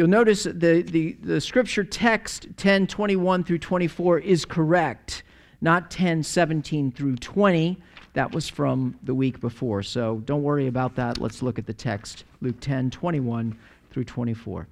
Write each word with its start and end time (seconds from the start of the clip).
You'll 0.00 0.08
notice 0.08 0.44
the, 0.44 0.80
the, 0.80 1.12
the 1.22 1.42
scripture 1.42 1.84
text 1.84 2.46
10 2.56 2.86
21 2.86 3.44
through 3.44 3.58
24 3.58 4.20
is 4.20 4.46
correct, 4.46 5.24
not 5.60 5.90
10 5.90 6.22
17 6.22 6.90
through 6.90 7.16
20. 7.16 7.76
That 8.14 8.32
was 8.32 8.48
from 8.48 8.98
the 9.02 9.14
week 9.14 9.42
before. 9.42 9.82
So 9.82 10.22
don't 10.24 10.42
worry 10.42 10.68
about 10.68 10.94
that. 10.94 11.18
Let's 11.18 11.42
look 11.42 11.58
at 11.58 11.66
the 11.66 11.74
text 11.74 12.24
Luke 12.40 12.58
10 12.60 12.88
21 12.88 13.58
through 13.90 14.04
24. 14.04 14.66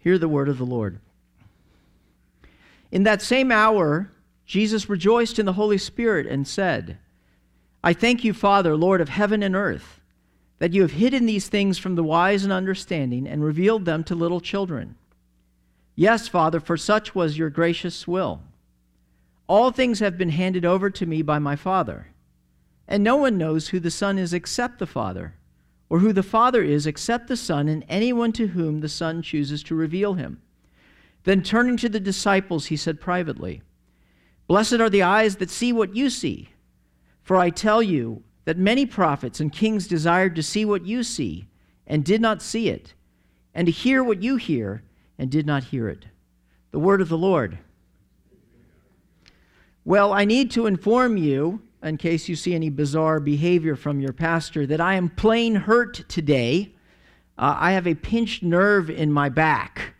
Hear 0.00 0.16
the 0.16 0.28
word 0.28 0.48
of 0.48 0.58
the 0.58 0.64
Lord. 0.64 1.00
In 2.92 3.02
that 3.02 3.22
same 3.22 3.50
hour, 3.50 4.12
Jesus 4.46 4.88
rejoiced 4.88 5.40
in 5.40 5.46
the 5.46 5.54
Holy 5.54 5.78
Spirit 5.78 6.28
and 6.28 6.46
said, 6.46 6.98
I 7.82 7.92
thank 7.92 8.22
you, 8.22 8.32
Father, 8.32 8.76
Lord 8.76 9.00
of 9.00 9.08
heaven 9.08 9.42
and 9.42 9.56
earth, 9.56 9.98
that 10.58 10.72
you 10.72 10.82
have 10.82 10.92
hidden 10.92 11.26
these 11.26 11.48
things 11.48 11.78
from 11.78 11.94
the 11.94 12.04
wise 12.04 12.44
and 12.44 12.52
understanding 12.52 13.26
and 13.26 13.44
revealed 13.44 13.84
them 13.84 14.04
to 14.04 14.14
little 14.14 14.40
children. 14.40 14.96
Yes, 15.96 16.28
Father, 16.28 16.60
for 16.60 16.76
such 16.76 17.14
was 17.14 17.38
your 17.38 17.50
gracious 17.50 18.06
will. 18.08 18.42
All 19.46 19.70
things 19.70 20.00
have 20.00 20.16
been 20.16 20.30
handed 20.30 20.64
over 20.64 20.90
to 20.90 21.06
me 21.06 21.22
by 21.22 21.38
my 21.38 21.56
Father, 21.56 22.08
and 22.88 23.04
no 23.04 23.16
one 23.16 23.38
knows 23.38 23.68
who 23.68 23.80
the 23.80 23.90
Son 23.90 24.18
is 24.18 24.32
except 24.32 24.78
the 24.78 24.86
Father, 24.86 25.34
or 25.88 25.98
who 25.98 26.12
the 26.12 26.22
Father 26.22 26.62
is 26.62 26.86
except 26.86 27.28
the 27.28 27.36
Son, 27.36 27.68
and 27.68 27.84
anyone 27.88 28.32
to 28.32 28.48
whom 28.48 28.80
the 28.80 28.88
Son 28.88 29.22
chooses 29.22 29.62
to 29.64 29.74
reveal 29.74 30.14
him. 30.14 30.40
Then 31.24 31.42
turning 31.42 31.76
to 31.78 31.88
the 31.88 32.00
disciples, 32.00 32.66
he 32.66 32.76
said 32.76 33.00
privately, 33.00 33.62
Blessed 34.46 34.74
are 34.74 34.90
the 34.90 35.02
eyes 35.02 35.36
that 35.36 35.50
see 35.50 35.72
what 35.72 35.96
you 35.96 36.10
see. 36.10 36.50
For 37.22 37.36
I 37.36 37.50
tell 37.50 37.82
you 37.82 38.22
that 38.44 38.58
many 38.58 38.86
prophets 38.86 39.40
and 39.40 39.52
kings 39.52 39.86
desired 39.86 40.34
to 40.36 40.42
see 40.42 40.64
what 40.64 40.84
you 40.86 41.02
see 41.02 41.46
and 41.86 42.04
did 42.04 42.20
not 42.20 42.42
see 42.42 42.68
it, 42.68 42.94
and 43.54 43.66
to 43.66 43.72
hear 43.72 44.02
what 44.02 44.22
you 44.22 44.36
hear 44.36 44.82
and 45.18 45.30
did 45.30 45.46
not 45.46 45.64
hear 45.64 45.88
it. 45.88 46.06
The 46.70 46.78
word 46.78 47.00
of 47.00 47.08
the 47.08 47.18
Lord. 47.18 47.58
Well, 49.84 50.12
I 50.12 50.24
need 50.24 50.50
to 50.52 50.66
inform 50.66 51.16
you, 51.16 51.62
in 51.82 51.98
case 51.98 52.28
you 52.28 52.36
see 52.36 52.54
any 52.54 52.70
bizarre 52.70 53.20
behavior 53.20 53.76
from 53.76 54.00
your 54.00 54.14
pastor, 54.14 54.66
that 54.66 54.80
I 54.80 54.94
am 54.94 55.10
plain 55.10 55.54
hurt 55.54 56.08
today. 56.08 56.74
Uh, 57.36 57.56
I 57.58 57.72
have 57.72 57.86
a 57.86 57.94
pinched 57.94 58.42
nerve 58.42 58.88
in 58.88 59.12
my 59.12 59.28
back 59.28 59.93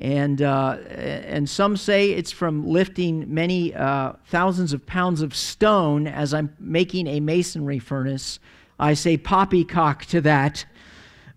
and 0.00 0.42
uh, 0.42 0.78
and 0.88 1.48
some 1.48 1.76
say 1.76 2.10
it's 2.10 2.32
from 2.32 2.66
lifting 2.66 3.32
many 3.32 3.74
uh, 3.74 4.14
thousands 4.26 4.72
of 4.72 4.84
pounds 4.86 5.22
of 5.22 5.34
stone 5.34 6.06
as 6.06 6.34
I'm 6.34 6.54
making 6.58 7.06
a 7.06 7.20
masonry 7.20 7.78
furnace. 7.78 8.40
I 8.78 8.94
say 8.94 9.16
poppycock 9.16 10.06
to 10.06 10.20
that. 10.22 10.64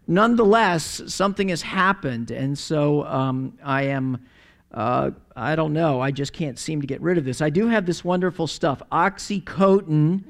Nonetheless, 0.07 1.01
something 1.07 1.49
has 1.49 1.61
happened, 1.61 2.31
and 2.31 2.57
so 2.57 3.05
um, 3.05 3.57
I 3.63 3.83
am. 3.83 4.25
Uh, 4.73 5.11
I 5.37 5.55
don't 5.55 5.71
know. 5.71 6.01
I 6.01 6.11
just 6.11 6.33
can't 6.33 6.59
seem 6.59 6.81
to 6.81 6.87
get 6.87 6.99
rid 7.01 7.17
of 7.17 7.23
this. 7.23 7.41
I 7.41 7.49
do 7.49 7.67
have 7.67 7.85
this 7.85 8.03
wonderful 8.03 8.45
stuff, 8.45 8.81
oxycodone, 8.91 10.23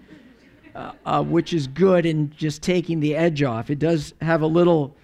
uh, 0.76 0.92
uh, 1.06 1.23
which 1.23 1.52
is 1.52 1.66
good 1.66 2.06
in 2.06 2.31
just 2.38 2.62
taking 2.62 3.00
the 3.00 3.16
edge 3.16 3.42
off. 3.42 3.72
It 3.72 3.80
does 3.80 4.14
have 4.22 4.44
a 4.44 4.48
little 4.48 4.96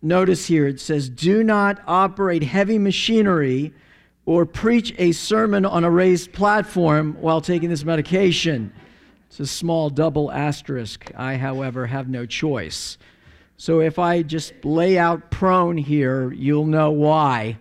Notice 0.00 0.46
here 0.46 0.66
it 0.66 0.80
says, 0.80 1.08
Do 1.08 1.42
not 1.42 1.80
operate 1.86 2.42
heavy 2.42 2.78
machinery 2.78 3.72
or 4.26 4.46
preach 4.46 4.94
a 4.98 5.12
sermon 5.12 5.64
on 5.64 5.84
a 5.84 5.90
raised 5.90 6.32
platform 6.32 7.16
while 7.20 7.40
taking 7.40 7.68
this 7.68 7.84
medication. 7.84 8.72
It's 9.28 9.40
a 9.40 9.46
small 9.46 9.90
double 9.90 10.30
asterisk. 10.30 11.10
I, 11.16 11.36
however, 11.36 11.86
have 11.86 12.08
no 12.08 12.26
choice. 12.26 12.98
So 13.56 13.80
if 13.80 13.98
I 13.98 14.22
just 14.22 14.52
lay 14.64 14.98
out 14.98 15.30
prone 15.30 15.76
here, 15.76 16.32
you'll 16.32 16.66
know 16.66 16.90
why. 16.90 17.58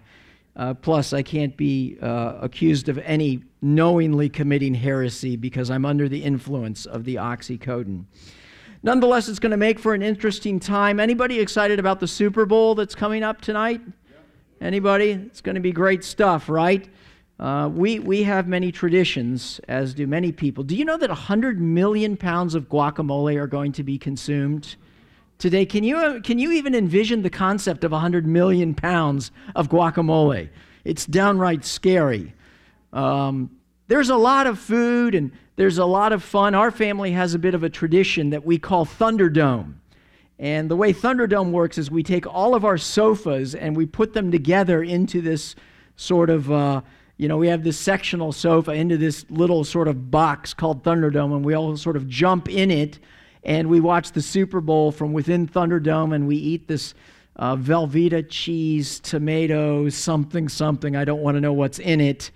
Uh, 0.55 0.73
plus, 0.75 1.13
I 1.13 1.23
can't 1.23 1.57
be 1.57 1.97
uh, 2.01 2.37
accused 2.41 2.89
of 2.89 2.97
any 2.99 3.43
knowingly 3.61 4.29
committing 4.29 4.75
heresy 4.75 5.35
because 5.35 5.71
I'm 5.71 5.85
under 5.85 6.07
the 6.07 6.23
influence 6.23 6.85
of 6.85 7.03
the 7.03 7.15
oxycodone. 7.15 8.05
Nonetheless, 8.87 9.27
it's 9.27 9.39
going 9.39 9.51
to 9.51 9.57
make 9.57 9.79
for 9.79 9.93
an 9.93 10.01
interesting 10.01 10.61
time. 10.61 10.97
Anybody 11.01 11.41
excited 11.41 11.77
about 11.77 11.99
the 11.99 12.07
Super 12.07 12.45
Bowl 12.45 12.73
that's 12.73 12.95
coming 12.95 13.21
up 13.21 13.41
tonight? 13.41 13.81
Anybody? 14.61 15.09
It's 15.09 15.41
going 15.41 15.55
to 15.55 15.61
be 15.61 15.73
great 15.73 16.05
stuff, 16.05 16.47
right? 16.47 16.87
Uh, 17.37 17.69
we, 17.69 17.99
we 17.99 18.23
have 18.23 18.47
many 18.47 18.71
traditions, 18.71 19.59
as 19.67 19.93
do 19.93 20.07
many 20.07 20.31
people. 20.31 20.63
Do 20.63 20.73
you 20.73 20.85
know 20.85 20.95
that 20.95 21.09
100 21.09 21.59
million 21.59 22.15
pounds 22.15 22.55
of 22.55 22.69
guacamole 22.69 23.35
are 23.35 23.45
going 23.45 23.73
to 23.73 23.83
be 23.83 23.97
consumed 23.97 24.77
today? 25.37 25.65
Can 25.65 25.83
you, 25.83 26.21
can 26.21 26.39
you 26.39 26.53
even 26.53 26.73
envision 26.73 27.23
the 27.23 27.29
concept 27.29 27.83
of 27.83 27.91
100 27.91 28.25
million 28.25 28.73
pounds 28.73 29.31
of 29.53 29.67
guacamole? 29.67 30.47
It's 30.85 31.05
downright 31.05 31.65
scary. 31.65 32.33
Um, 32.93 33.51
there's 33.89 34.09
a 34.09 34.15
lot 34.15 34.47
of 34.47 34.57
food 34.57 35.13
and 35.13 35.33
there's 35.57 35.79
a 35.79 35.85
lot 35.85 36.13
of 36.13 36.23
fun. 36.23 36.55
Our 36.55 36.71
family 36.71 37.11
has 37.11 37.33
a 37.33 37.39
bit 37.39 37.53
of 37.53 37.63
a 37.63 37.69
tradition 37.69 38.29
that 38.29 38.45
we 38.45 38.57
call 38.57 38.85
Thunderdome. 38.85 39.73
And 40.39 40.69
the 40.69 40.75
way 40.75 40.93
Thunderdome 40.93 41.51
works 41.51 41.79
is 41.79 41.89
we 41.89 42.03
take 42.03 42.27
all 42.27 42.53
of 42.53 42.63
our 42.63 42.77
sofas 42.77 43.55
and 43.55 43.75
we 43.75 43.87
put 43.87 44.13
them 44.13 44.31
together 44.31 44.83
into 44.83 45.19
this 45.19 45.55
sort 45.95 46.29
of, 46.29 46.51
uh, 46.51 46.81
you 47.17 47.27
know, 47.27 47.37
we 47.37 47.47
have 47.47 47.63
this 47.63 47.77
sectional 47.77 48.31
sofa 48.31 48.71
into 48.71 48.97
this 48.97 49.25
little 49.31 49.63
sort 49.63 49.87
of 49.87 50.11
box 50.11 50.53
called 50.53 50.83
Thunderdome, 50.83 51.35
and 51.35 51.43
we 51.43 51.55
all 51.55 51.75
sort 51.75 51.97
of 51.97 52.07
jump 52.07 52.47
in 52.47 52.69
it 52.69 52.99
and 53.43 53.67
we 53.67 53.79
watch 53.79 54.11
the 54.11 54.21
Super 54.21 54.61
Bowl 54.61 54.91
from 54.91 55.11
within 55.11 55.47
Thunderdome 55.47 56.13
and 56.13 56.27
we 56.27 56.35
eat 56.35 56.67
this 56.67 56.93
uh, 57.37 57.55
Velveeta 57.55 58.27
cheese, 58.29 58.99
tomatoes, 58.99 59.95
something, 59.95 60.49
something. 60.49 60.95
I 60.95 61.05
don't 61.05 61.21
want 61.21 61.35
to 61.35 61.41
know 61.41 61.53
what's 61.53 61.79
in 61.79 61.99
it. 61.99 62.29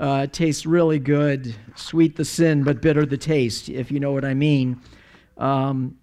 Uh, 0.00 0.26
tastes 0.26 0.66
really 0.66 0.98
good. 0.98 1.54
Sweet 1.76 2.16
the 2.16 2.24
sin, 2.24 2.64
but 2.64 2.82
bitter 2.82 3.06
the 3.06 3.16
taste, 3.16 3.68
if 3.68 3.92
you 3.92 4.00
know 4.00 4.12
what 4.12 4.24
I 4.24 4.34
mean. 4.34 4.80
Um, 5.38 5.96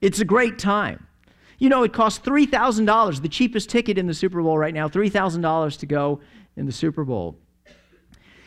it's 0.00 0.20
a 0.20 0.24
great 0.24 0.58
time. 0.58 1.06
You 1.58 1.68
know, 1.68 1.84
it 1.84 1.92
costs 1.92 2.24
$3,000, 2.26 3.22
the 3.22 3.28
cheapest 3.28 3.70
ticket 3.70 3.98
in 3.98 4.06
the 4.06 4.14
Super 4.14 4.42
Bowl 4.42 4.58
right 4.58 4.74
now, 4.74 4.88
$3,000 4.88 5.78
to 5.78 5.86
go 5.86 6.20
in 6.56 6.66
the 6.66 6.72
Super 6.72 7.04
Bowl. 7.04 7.38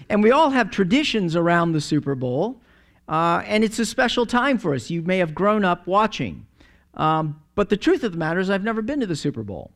And 0.09 0.21
we 0.21 0.31
all 0.31 0.49
have 0.49 0.69
traditions 0.69 1.35
around 1.35 1.71
the 1.71 1.81
Super 1.81 2.15
Bowl, 2.15 2.61
uh, 3.07 3.41
and 3.45 3.63
it's 3.63 3.79
a 3.79 3.85
special 3.85 4.25
time 4.25 4.57
for 4.57 4.73
us. 4.75 4.89
You 4.89 5.01
may 5.01 5.17
have 5.19 5.33
grown 5.33 5.63
up 5.65 5.87
watching. 5.87 6.45
Um, 6.95 7.41
but 7.55 7.69
the 7.69 7.77
truth 7.77 8.03
of 8.03 8.11
the 8.11 8.17
matter 8.17 8.39
is, 8.39 8.49
I've 8.49 8.63
never 8.63 8.81
been 8.81 8.99
to 8.99 9.07
the 9.07 9.15
Super 9.15 9.43
Bowl, 9.43 9.71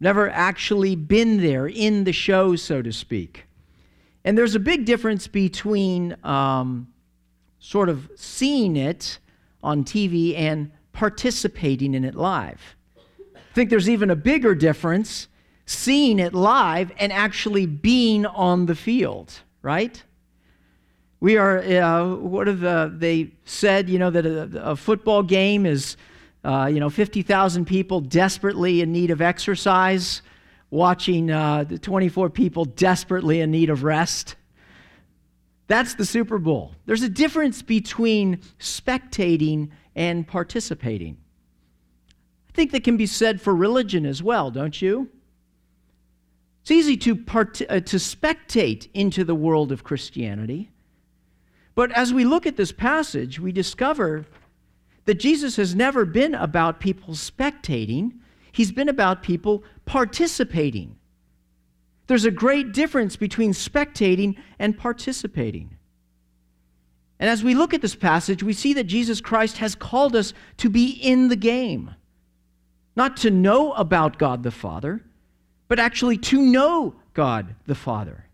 never 0.00 0.30
actually 0.30 0.96
been 0.96 1.40
there 1.40 1.66
in 1.66 2.04
the 2.04 2.12
show, 2.12 2.56
so 2.56 2.82
to 2.82 2.92
speak. 2.92 3.46
And 4.24 4.38
there's 4.38 4.54
a 4.54 4.60
big 4.60 4.84
difference 4.84 5.26
between 5.26 6.16
um, 6.22 6.92
sort 7.58 7.88
of 7.88 8.10
seeing 8.16 8.76
it 8.76 9.18
on 9.62 9.84
TV 9.84 10.36
and 10.36 10.70
participating 10.92 11.94
in 11.94 12.04
it 12.04 12.14
live. 12.14 12.76
I 13.34 13.54
think 13.54 13.70
there's 13.70 13.88
even 13.88 14.10
a 14.10 14.16
bigger 14.16 14.54
difference 14.54 15.28
seeing 15.66 16.18
it 16.18 16.34
live 16.34 16.92
and 16.98 17.12
actually 17.12 17.66
being 17.66 18.26
on 18.26 18.66
the 18.66 18.74
field, 18.74 19.32
right? 19.62 20.02
We 21.20 21.36
are, 21.36 21.58
uh, 21.58 22.14
what 22.16 22.46
have 22.46 22.98
they 22.98 23.30
said, 23.44 23.88
you 23.88 23.98
know, 23.98 24.10
that 24.10 24.26
a, 24.26 24.70
a 24.70 24.76
football 24.76 25.22
game 25.22 25.66
is, 25.66 25.96
uh, 26.44 26.68
you 26.72 26.80
know, 26.80 26.90
50,000 26.90 27.64
people 27.64 28.00
desperately 28.00 28.80
in 28.80 28.92
need 28.92 29.10
of 29.10 29.20
exercise 29.20 30.22
watching 30.72 31.30
uh, 31.30 31.64
the 31.64 31.78
24 31.78 32.30
people 32.30 32.64
desperately 32.64 33.42
in 33.42 33.50
need 33.50 33.68
of 33.68 33.84
rest. 33.84 34.36
That's 35.66 35.94
the 35.94 36.06
Super 36.06 36.38
Bowl. 36.38 36.72
There's 36.86 37.02
a 37.02 37.10
difference 37.10 37.60
between 37.60 38.38
spectating 38.58 39.70
and 39.94 40.26
participating. 40.26 41.18
I 42.48 42.52
think 42.54 42.72
that 42.72 42.84
can 42.84 42.96
be 42.96 43.06
said 43.06 43.40
for 43.40 43.54
religion 43.54 44.06
as 44.06 44.22
well, 44.22 44.50
don't 44.50 44.80
you? 44.80 45.10
It's 46.62 46.70
easy 46.70 46.96
to, 46.96 47.16
part- 47.16 47.60
uh, 47.68 47.80
to 47.80 47.96
spectate 47.98 48.88
into 48.94 49.24
the 49.24 49.34
world 49.34 49.72
of 49.72 49.84
Christianity. 49.84 50.70
But 51.74 51.92
as 51.92 52.14
we 52.14 52.24
look 52.24 52.46
at 52.46 52.56
this 52.56 52.72
passage, 52.72 53.38
we 53.38 53.52
discover 53.52 54.24
that 55.04 55.20
Jesus 55.20 55.56
has 55.56 55.74
never 55.74 56.06
been 56.06 56.34
about 56.34 56.80
people 56.80 57.12
spectating, 57.12 58.20
He's 58.52 58.70
been 58.70 58.88
about 58.88 59.22
people 59.22 59.64
participating. 59.86 60.96
There's 62.06 62.26
a 62.26 62.30
great 62.30 62.72
difference 62.72 63.16
between 63.16 63.52
spectating 63.52 64.36
and 64.58 64.76
participating. 64.76 65.76
And 67.18 67.30
as 67.30 67.42
we 67.42 67.54
look 67.54 67.72
at 67.72 67.80
this 67.80 67.94
passage, 67.94 68.42
we 68.42 68.52
see 68.52 68.74
that 68.74 68.84
Jesus 68.84 69.20
Christ 69.20 69.58
has 69.58 69.74
called 69.74 70.14
us 70.14 70.34
to 70.58 70.68
be 70.68 70.90
in 70.90 71.28
the 71.28 71.36
game. 71.36 71.94
Not 72.96 73.16
to 73.18 73.30
know 73.30 73.72
about 73.72 74.18
God 74.18 74.42
the 74.42 74.50
Father, 74.50 75.02
but 75.68 75.78
actually 75.78 76.18
to 76.18 76.42
know 76.42 76.94
God 77.14 77.54
the 77.66 77.74
Father. 77.74 78.26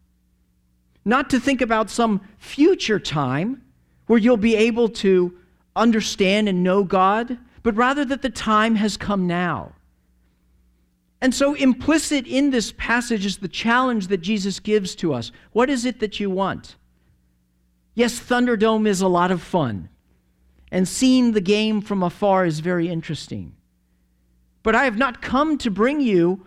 Not 1.04 1.30
to 1.30 1.38
think 1.38 1.60
about 1.60 1.90
some 1.90 2.20
future 2.38 2.98
time 2.98 3.62
where 4.06 4.18
you'll 4.18 4.36
be 4.36 4.56
able 4.56 4.88
to 4.88 5.38
understand 5.76 6.48
and 6.48 6.64
know 6.64 6.82
God, 6.82 7.38
but 7.62 7.76
rather 7.76 8.04
that 8.06 8.22
the 8.22 8.30
time 8.30 8.74
has 8.74 8.96
come 8.96 9.26
now. 9.26 9.74
And 11.20 11.34
so, 11.34 11.54
implicit 11.54 12.26
in 12.26 12.50
this 12.50 12.72
passage 12.72 13.26
is 13.26 13.38
the 13.38 13.48
challenge 13.48 14.06
that 14.06 14.18
Jesus 14.18 14.60
gives 14.60 14.94
to 14.96 15.12
us. 15.12 15.32
What 15.52 15.68
is 15.68 15.84
it 15.84 15.98
that 16.00 16.20
you 16.20 16.30
want? 16.30 16.76
Yes, 17.94 18.20
Thunderdome 18.20 18.86
is 18.86 19.00
a 19.00 19.08
lot 19.08 19.32
of 19.32 19.42
fun, 19.42 19.88
and 20.70 20.86
seeing 20.86 21.32
the 21.32 21.40
game 21.40 21.80
from 21.80 22.04
afar 22.04 22.46
is 22.46 22.60
very 22.60 22.88
interesting. 22.88 23.54
But 24.62 24.76
I 24.76 24.84
have 24.84 24.96
not 24.96 25.20
come 25.20 25.58
to 25.58 25.70
bring 25.70 26.00
you 26.00 26.46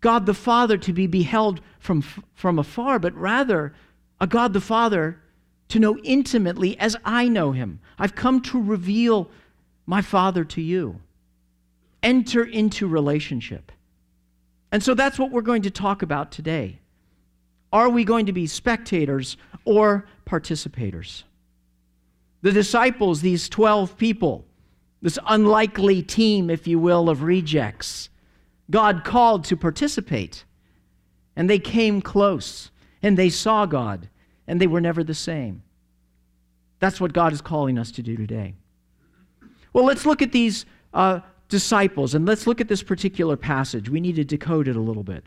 God 0.00 0.26
the 0.26 0.34
Father 0.34 0.76
to 0.78 0.92
be 0.92 1.06
beheld 1.06 1.60
from, 1.78 2.02
from 2.34 2.58
afar, 2.58 2.98
but 2.98 3.14
rather 3.14 3.74
a 4.20 4.26
God 4.26 4.52
the 4.52 4.60
Father 4.60 5.20
to 5.68 5.78
know 5.78 5.98
intimately 5.98 6.78
as 6.78 6.96
I 7.04 7.28
know 7.28 7.52
him. 7.52 7.80
I've 7.98 8.14
come 8.14 8.40
to 8.42 8.60
reveal 8.60 9.30
my 9.86 10.02
Father 10.02 10.44
to 10.44 10.60
you. 10.60 11.00
Enter 12.02 12.44
into 12.44 12.88
relationship. 12.88 13.70
And 14.72 14.82
so 14.82 14.94
that's 14.94 15.18
what 15.18 15.30
we're 15.30 15.40
going 15.42 15.62
to 15.62 15.70
talk 15.70 16.02
about 16.02 16.30
today. 16.30 16.78
Are 17.72 17.88
we 17.88 18.04
going 18.04 18.26
to 18.26 18.32
be 18.32 18.46
spectators 18.46 19.36
or 19.64 20.06
participators? 20.26 21.24
The 22.42 22.52
disciples, 22.52 23.20
these 23.20 23.48
12 23.48 23.96
people, 23.96 24.44
this 25.02 25.18
unlikely 25.26 26.02
team, 26.02 26.50
if 26.50 26.66
you 26.66 26.78
will, 26.78 27.08
of 27.08 27.22
rejects, 27.22 28.08
God 28.70 29.04
called 29.04 29.44
to 29.44 29.56
participate. 29.56 30.44
And 31.36 31.48
they 31.48 31.58
came 31.58 32.00
close 32.00 32.70
and 33.02 33.16
they 33.16 33.30
saw 33.30 33.66
God 33.66 34.08
and 34.46 34.60
they 34.60 34.66
were 34.66 34.80
never 34.80 35.04
the 35.04 35.14
same. 35.14 35.62
That's 36.80 37.00
what 37.00 37.12
God 37.12 37.32
is 37.32 37.40
calling 37.40 37.78
us 37.78 37.90
to 37.92 38.02
do 38.02 38.16
today. 38.16 38.54
Well, 39.72 39.84
let's 39.84 40.06
look 40.06 40.22
at 40.22 40.32
these 40.32 40.66
uh, 40.92 41.20
disciples, 41.50 42.14
and 42.14 42.26
let's 42.26 42.46
look 42.46 42.60
at 42.60 42.68
this 42.68 42.82
particular 42.82 43.36
passage. 43.36 43.90
We 43.90 44.00
need 44.00 44.16
to 44.16 44.24
decode 44.24 44.68
it 44.68 44.76
a 44.76 44.80
little 44.80 45.02
bit. 45.02 45.24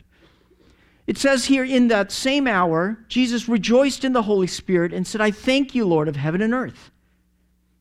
It 1.06 1.18
says 1.18 1.44
here, 1.44 1.64
in 1.64 1.88
that 1.88 2.10
same 2.10 2.48
hour, 2.48 2.98
Jesus 3.08 3.48
rejoiced 3.48 4.04
in 4.04 4.14
the 4.14 4.22
Holy 4.22 4.46
Spirit 4.46 4.92
and 4.92 5.06
said, 5.06 5.20
I 5.20 5.30
thank 5.30 5.74
you, 5.74 5.84
Lord 5.84 6.08
of 6.08 6.16
heaven 6.16 6.40
and 6.40 6.54
earth, 6.54 6.90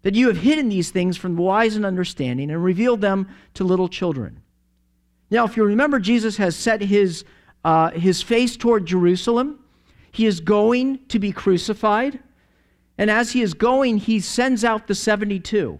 that 0.01 0.13
you 0.13 0.28
have 0.28 0.38
hidden 0.38 0.69
these 0.69 0.92
things 0.92 1.16
from 1.16 1.36
the 1.36 1.42
wise 1.42 1.75
and 1.75 1.86
understanding 1.86 2.51
and 2.51 2.63
revealed 2.63 3.01
them 3.01 3.30
to 3.54 3.63
little 3.63 3.88
children. 3.88 4.42
Now, 5.31 5.46
if 5.46 5.56
you 5.56 5.63
remember, 5.63 6.00
Jesus 6.00 6.38
has 6.38 6.56
set 6.56 6.81
his, 6.81 7.24
uh, 7.63 7.92
his 7.92 8.22
face 8.22 8.57
toward 8.57 8.86
Jerusalem. 8.86 9.60
He 10.12 10.25
is 10.25 10.42
going 10.42 11.00
to 11.07 11.18
be 11.18 11.31
crucified. 11.31 12.19
And 12.98 13.10
as 13.10 13.31
he 13.31 13.42
is 13.42 13.54
going, 13.54 13.98
he 13.98 14.19
sends 14.19 14.63
out 14.63 14.88
the 14.88 14.96
72 14.96 15.80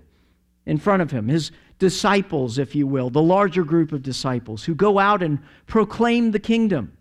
in 0.66 0.77
front 0.77 1.01
of 1.01 1.12
him, 1.12 1.27
his 1.27 1.51
disciples, 1.83 2.57
if 2.57 2.75
you 2.75 2.88
will, 2.88 3.09
the 3.09 3.21
larger 3.21 3.65
group 3.65 3.91
of 3.91 4.01
disciples 4.01 4.63
who 4.63 4.74
go 4.74 5.00
out 5.00 5.21
and 5.21 5.38
proclaim 5.68 6.31
the 6.31 6.39
kingdom. 6.39 6.97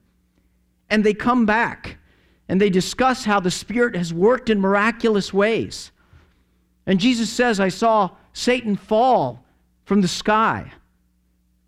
And 0.90 1.05
they 1.05 1.14
come 1.14 1.46
back 1.46 1.99
and 2.49 2.61
they 2.61 2.69
discuss 2.69 3.25
how 3.25 3.38
the 3.38 3.49
Spirit 3.49 3.94
has 3.94 4.12
worked 4.12 4.50
in 4.50 4.61
miraculous 4.61 5.32
ways. 5.32 5.93
And 6.84 6.99
Jesus 6.99 7.31
says, 7.31 7.61
I 7.61 7.69
saw 7.69 8.11
Satan 8.32 8.75
fall 8.75 9.44
from 9.84 10.00
the 10.00 10.08
sky. 10.08 10.73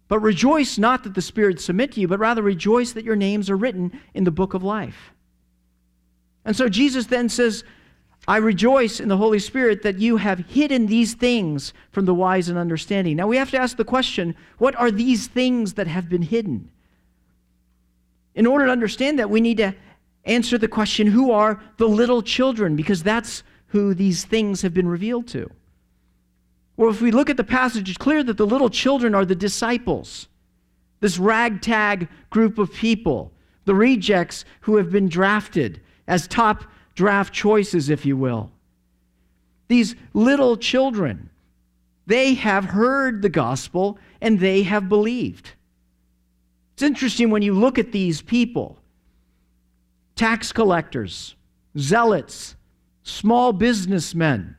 But 0.09 0.19
rejoice 0.19 0.77
not 0.77 1.05
that 1.05 1.15
the 1.15 1.23
Spirit 1.23 1.61
submit 1.61 1.93
to 1.93 2.01
you, 2.01 2.09
but 2.09 2.19
rather 2.19 2.43
rejoice 2.43 2.95
that 2.95 3.05
your 3.05 3.15
names 3.15 3.49
are 3.49 3.57
written 3.57 4.01
in 4.13 4.25
the 4.25 4.33
book 4.33 4.55
of 4.55 4.65
life. 4.65 5.13
And 6.45 6.57
so 6.57 6.69
Jesus 6.69 7.07
then 7.07 7.29
says, 7.29 7.63
I 8.27 8.39
rejoice 8.39 9.01
in 9.01 9.09
the 9.09 9.17
Holy 9.17 9.39
Spirit 9.39 9.83
that 9.83 9.99
you 9.99 10.17
have 10.17 10.39
hidden 10.39 10.87
these 10.87 11.15
things 11.15 11.75
from 11.91 12.07
the 12.07 12.15
wise 12.15 12.49
and 12.49 12.59
understanding. 12.59 13.17
Now 13.17 13.27
we 13.27 13.37
have 13.37 13.51
to 13.51 13.59
ask 13.59 13.77
the 13.77 13.85
question 13.85 14.35
what 14.59 14.75
are 14.77 14.91
these 14.91 15.27
things 15.27 15.75
that 15.75 15.87
have 15.87 16.09
been 16.09 16.23
hidden? 16.23 16.71
In 18.35 18.47
order 18.47 18.67
to 18.67 18.73
understand 18.73 19.19
that, 19.19 19.31
we 19.31 19.41
need 19.41 19.59
to 19.59 19.75
answer 20.25 20.57
the 20.57 20.69
question 20.69 21.07
who 21.07 21.31
are 21.31 21.63
the 21.77 21.87
little 21.87 22.23
children? 22.23 22.77
Because 22.77 23.03
that's 23.03 23.43
who 23.67 23.95
these 23.95 24.25
things 24.25 24.63
have 24.63 24.73
been 24.73 24.89
revealed 24.89 25.29
to. 25.29 25.51
Well, 26.77 26.91
if 26.91 27.01
we 27.01 27.11
look 27.11 27.31
at 27.31 27.37
the 27.37 27.45
passage, 27.45 27.89
it's 27.89 27.99
clear 27.99 28.23
that 28.25 28.37
the 28.37 28.47
little 28.47 28.71
children 28.71 29.15
are 29.15 29.25
the 29.25 29.35
disciples, 29.35 30.29
this 31.01 31.19
ragtag 31.19 32.09
group 32.31 32.59
of 32.59 32.73
people, 32.73 33.33
the 33.65 33.75
rejects 33.75 34.45
who 34.61 34.77
have 34.77 34.91
been 34.91 35.09
drafted 35.09 35.81
as 36.09 36.27
top 36.27 36.65
draft 36.95 37.33
choices, 37.33 37.91
if 37.91 38.07
you 38.07 38.17
will. 38.17 38.51
These 39.69 39.97
little 40.13 40.57
children, 40.57 41.31
they 42.07 42.35
have 42.35 42.65
heard 42.65 43.23
the 43.23 43.29
gospel 43.29 43.99
and 44.21 44.39
they 44.39 44.63
have 44.63 44.89
believed. 44.89 45.53
It's 46.75 46.83
interesting 46.83 47.31
when 47.31 47.43
you 47.43 47.55
look 47.55 47.79
at 47.79 47.93
these 47.93 48.21
people 48.21 48.79
tax 50.17 50.53
collectors, 50.53 51.35
zealots, 51.77 52.55
small 53.03 53.53
businessmen. 53.53 54.57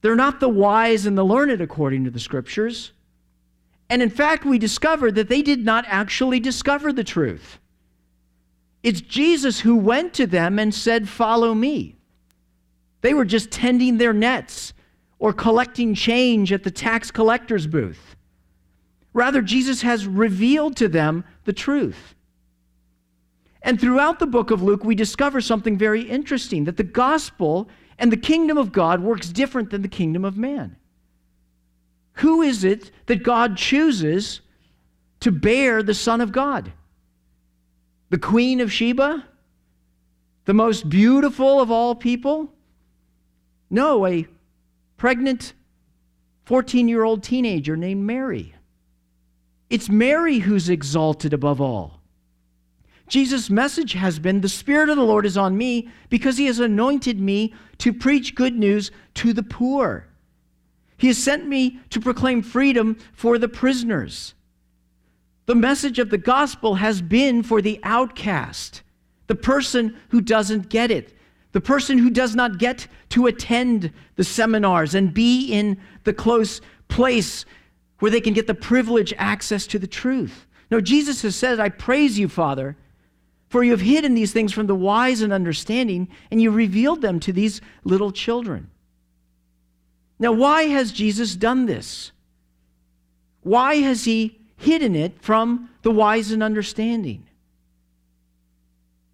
They're 0.00 0.16
not 0.16 0.40
the 0.40 0.48
wise 0.48 1.06
and 1.06 1.18
the 1.18 1.24
learned 1.24 1.60
according 1.60 2.04
to 2.04 2.10
the 2.10 2.20
scriptures. 2.20 2.92
And 3.90 4.02
in 4.02 4.10
fact, 4.10 4.44
we 4.44 4.58
discovered 4.58 5.14
that 5.16 5.28
they 5.28 5.42
did 5.42 5.64
not 5.64 5.84
actually 5.88 6.40
discover 6.40 6.92
the 6.92 7.04
truth. 7.04 7.58
It's 8.82 9.00
Jesus 9.00 9.60
who 9.60 9.76
went 9.76 10.14
to 10.14 10.26
them 10.26 10.58
and 10.58 10.74
said, 10.74 11.08
Follow 11.08 11.54
me. 11.54 11.96
They 13.00 13.14
were 13.14 13.24
just 13.24 13.50
tending 13.50 13.98
their 13.98 14.12
nets 14.12 14.72
or 15.18 15.32
collecting 15.32 15.94
change 15.94 16.52
at 16.52 16.62
the 16.62 16.70
tax 16.70 17.10
collector's 17.10 17.66
booth. 17.66 18.16
Rather, 19.12 19.42
Jesus 19.42 19.82
has 19.82 20.06
revealed 20.06 20.76
to 20.76 20.88
them 20.88 21.24
the 21.44 21.52
truth. 21.52 22.14
And 23.62 23.80
throughout 23.80 24.18
the 24.18 24.26
book 24.26 24.50
of 24.50 24.62
Luke, 24.62 24.84
we 24.84 24.94
discover 24.94 25.40
something 25.40 25.76
very 25.76 26.02
interesting 26.02 26.64
that 26.64 26.76
the 26.76 26.84
gospel 26.84 27.68
and 27.98 28.12
the 28.12 28.16
kingdom 28.16 28.56
of 28.56 28.70
God 28.70 29.02
works 29.02 29.28
different 29.28 29.70
than 29.70 29.82
the 29.82 29.88
kingdom 29.88 30.24
of 30.24 30.36
man. 30.36 30.76
Who 32.14 32.42
is 32.42 32.64
it 32.64 32.90
that 33.06 33.22
God 33.22 33.56
chooses 33.56 34.40
to 35.20 35.32
bear 35.32 35.82
the 35.82 35.94
Son 35.94 36.20
of 36.20 36.30
God? 36.30 36.72
The 38.10 38.18
Queen 38.18 38.60
of 38.60 38.72
Sheba? 38.72 39.24
The 40.46 40.54
most 40.54 40.88
beautiful 40.88 41.60
of 41.60 41.70
all 41.70 41.94
people? 41.94 42.52
No, 43.70 44.06
a 44.06 44.26
pregnant 44.96 45.52
14 46.44 46.88
year 46.88 47.04
old 47.04 47.22
teenager 47.22 47.76
named 47.76 48.04
Mary. 48.04 48.54
It's 49.68 49.90
Mary 49.90 50.38
who's 50.38 50.70
exalted 50.70 51.34
above 51.34 51.60
all. 51.60 52.00
Jesus' 53.08 53.50
message 53.50 53.92
has 53.92 54.18
been 54.18 54.40
The 54.40 54.48
Spirit 54.48 54.88
of 54.88 54.96
the 54.96 55.02
Lord 55.02 55.26
is 55.26 55.36
on 55.36 55.56
me 55.56 55.88
because 56.08 56.38
he 56.38 56.46
has 56.46 56.60
anointed 56.60 57.20
me 57.20 57.54
to 57.78 57.92
preach 57.92 58.34
good 58.34 58.54
news 58.54 58.90
to 59.14 59.32
the 59.32 59.42
poor. 59.42 60.06
He 60.96 61.06
has 61.08 61.18
sent 61.18 61.46
me 61.46 61.80
to 61.90 62.00
proclaim 62.00 62.42
freedom 62.42 62.98
for 63.12 63.38
the 63.38 63.48
prisoners 63.48 64.34
the 65.48 65.54
message 65.54 65.98
of 65.98 66.10
the 66.10 66.18
gospel 66.18 66.74
has 66.74 67.00
been 67.00 67.42
for 67.42 67.62
the 67.62 67.80
outcast, 67.82 68.82
the 69.28 69.34
person 69.34 69.96
who 70.10 70.20
doesn't 70.20 70.68
get 70.68 70.90
it, 70.90 71.14
the 71.52 71.60
person 71.60 71.96
who 71.96 72.10
does 72.10 72.36
not 72.36 72.58
get 72.58 72.86
to 73.08 73.26
attend 73.26 73.90
the 74.16 74.24
seminars 74.24 74.94
and 74.94 75.14
be 75.14 75.50
in 75.50 75.80
the 76.04 76.12
close 76.12 76.60
place 76.88 77.46
where 78.00 78.10
they 78.10 78.20
can 78.20 78.34
get 78.34 78.46
the 78.46 78.54
privileged 78.54 79.14
access 79.16 79.66
to 79.66 79.78
the 79.78 79.86
truth. 79.86 80.46
No, 80.70 80.82
Jesus 80.82 81.22
has 81.22 81.34
said, 81.34 81.58
I 81.58 81.70
praise 81.70 82.18
you, 82.18 82.28
Father, 82.28 82.76
for 83.48 83.64
you 83.64 83.70
have 83.70 83.80
hidden 83.80 84.14
these 84.14 84.34
things 84.34 84.52
from 84.52 84.66
the 84.66 84.74
wise 84.74 85.22
and 85.22 85.32
understanding, 85.32 86.08
and 86.30 86.42
you 86.42 86.50
revealed 86.50 87.00
them 87.00 87.18
to 87.20 87.32
these 87.32 87.62
little 87.84 88.12
children. 88.12 88.68
Now, 90.18 90.32
why 90.32 90.64
has 90.64 90.92
Jesus 90.92 91.34
done 91.34 91.64
this? 91.64 92.12
Why 93.40 93.76
has 93.76 94.04
he 94.04 94.37
hidden 94.58 94.94
it 94.94 95.22
from 95.22 95.70
the 95.82 95.90
wise 95.90 96.30
and 96.30 96.42
understanding. 96.42 97.24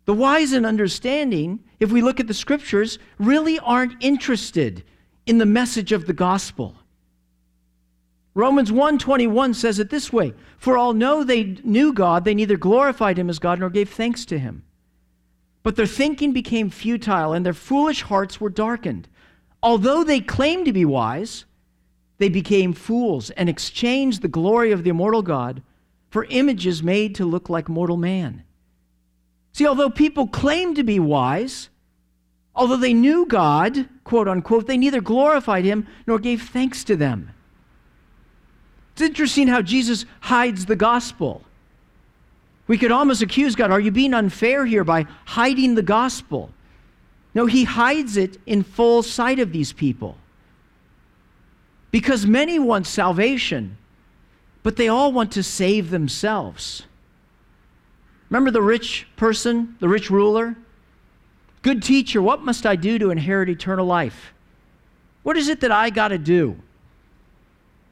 The 0.07 0.15
wise 0.15 0.53
and 0.53 0.67
understanding, 0.67 1.61
if 1.79 1.93
we 1.93 2.03
look 2.03 2.19
at 2.19 2.27
the 2.27 2.35
scriptures, 2.35 2.99
really 3.19 3.59
aren't 3.61 4.03
interested 4.03 4.83
in 5.27 5.39
the 5.39 5.47
message 5.47 5.93
of 5.93 6.07
the 6.07 6.13
gospel. 6.13 6.75
Romans 8.35 8.73
1:21 8.73 9.55
says 9.55 9.79
it 9.79 9.91
this 9.91 10.13
way, 10.13 10.35
for 10.59 10.77
know 10.93 11.23
they 11.23 11.57
knew 11.63 11.93
God, 11.93 12.25
they 12.25 12.35
neither 12.35 12.57
glorified 12.57 13.19
him 13.19 13.31
as 13.31 13.39
God 13.39 13.61
nor 13.61 13.71
gave 13.71 13.91
thanks 13.91 14.25
to 14.27 14.39
him. 14.39 14.65
But 15.63 15.77
their 15.77 15.87
thinking 15.87 16.33
became 16.33 16.69
futile 16.69 17.33
and 17.33 17.47
their 17.47 17.55
foolish 17.55 18.03
hearts 18.03 18.41
were 18.41 18.51
darkened. 18.51 19.09
Although 19.63 20.05
they 20.05 20.21
claimed 20.21 20.67
to 20.67 20.73
be 20.73 20.85
wise, 20.85 21.45
they 22.19 22.29
became 22.29 22.73
fools 22.73 23.31
and 23.31 23.49
exchanged 23.49 24.23
the 24.23 24.29
glory 24.29 24.73
of 24.73 24.85
the 24.85 24.91
immortal 24.91 25.23
God 25.23 25.63
for 26.11 26.27
images 26.31 26.83
made 26.83 27.15
to 27.17 27.25
look 27.25 27.49
like 27.49 27.69
mortal 27.69 27.97
man. 27.97 28.45
See, 29.53 29.67
although 29.67 29.91
people 29.91 30.27
claimed 30.27 30.77
to 30.77 30.85
be 30.85 30.99
wise, 30.99 31.71
although 32.55 32.77
they 32.77 32.95
knew 32.95 33.27
God, 33.27 33.89
quote 34.05 34.29
unquote, 34.29 34.67
they 34.67 34.77
neither 34.77 35.01
glorified 35.01 35.65
him 35.65 35.87
nor 36.07 36.19
gave 36.19 36.43
thanks 36.43 36.85
to 36.85 36.97
them. 36.97 37.31
It's 38.93 39.03
interesting 39.03 39.49
how 39.49 39.63
Jesus 39.63 40.07
hides 40.21 40.67
the 40.67 40.77
gospel. 40.77 41.43
We 42.67 42.79
could 42.79 42.93
almost 42.93 43.23
accuse 43.23 43.57
God, 43.57 43.71
are 43.71 43.81
you 43.81 43.91
being 43.91 44.15
unfair 44.15 44.65
here 44.65 44.85
by 44.85 45.07
hiding 45.25 45.75
the 45.75 45.83
gospel? 45.83 46.51
No, 47.35 47.47
he 47.47 47.65
hides 47.65 48.17
it 48.17 48.39
in 48.47 48.63
full 48.63 49.03
sight 49.03 49.41
of 49.41 49.53
these 49.53 49.73
people. 49.73 50.17
Because 51.95 52.27
many 52.27 52.59
want 52.59 52.89
salvation, 52.89 53.79
but 54.65 54.75
they 54.75 54.89
all 54.89 55.13
want 55.13 55.31
to 55.31 55.45
save 55.45 55.91
themselves. 55.91 56.83
Remember 58.29 58.51
the 58.51 58.61
rich 58.61 59.07
person, 59.15 59.77
the 59.79 59.89
rich 59.89 60.11
ruler? 60.11 60.57
Good 61.63 61.85
teacher, 61.85 62.21
what 62.21 62.43
must 62.43 62.67
I 62.67 62.75
do 62.75 62.99
to 62.99 63.13
inherit 63.13 63.49
eternal 63.49 63.87
life? 63.87 64.35
What 65.23 65.37
is 65.37 65.49
it 65.49 65.61
that 65.61 65.71
I 65.71 65.91
got 65.91 66.09
to 66.09 66.19
do? 66.19 66.57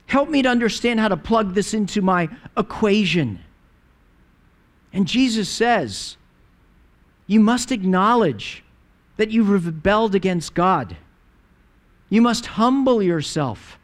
Help 0.06 0.28
me 0.28 0.42
to 0.42 0.48
understand 0.48 0.98
how 0.98 1.06
to 1.06 1.16
plug 1.16 1.54
this 1.54 1.72
into 1.72 2.02
my 2.02 2.28
equation. 2.56 3.38
And 4.92 5.06
Jesus 5.06 5.48
says, 5.48 6.16
You 7.28 7.38
must 7.38 7.70
acknowledge 7.70 8.64
that 9.16 9.30
you've 9.30 9.48
rebelled 9.48 10.16
against 10.16 10.54
God. 10.54 10.96
You 12.08 12.20
must 12.20 12.46
humble 12.46 13.00
yourself. 13.00 13.78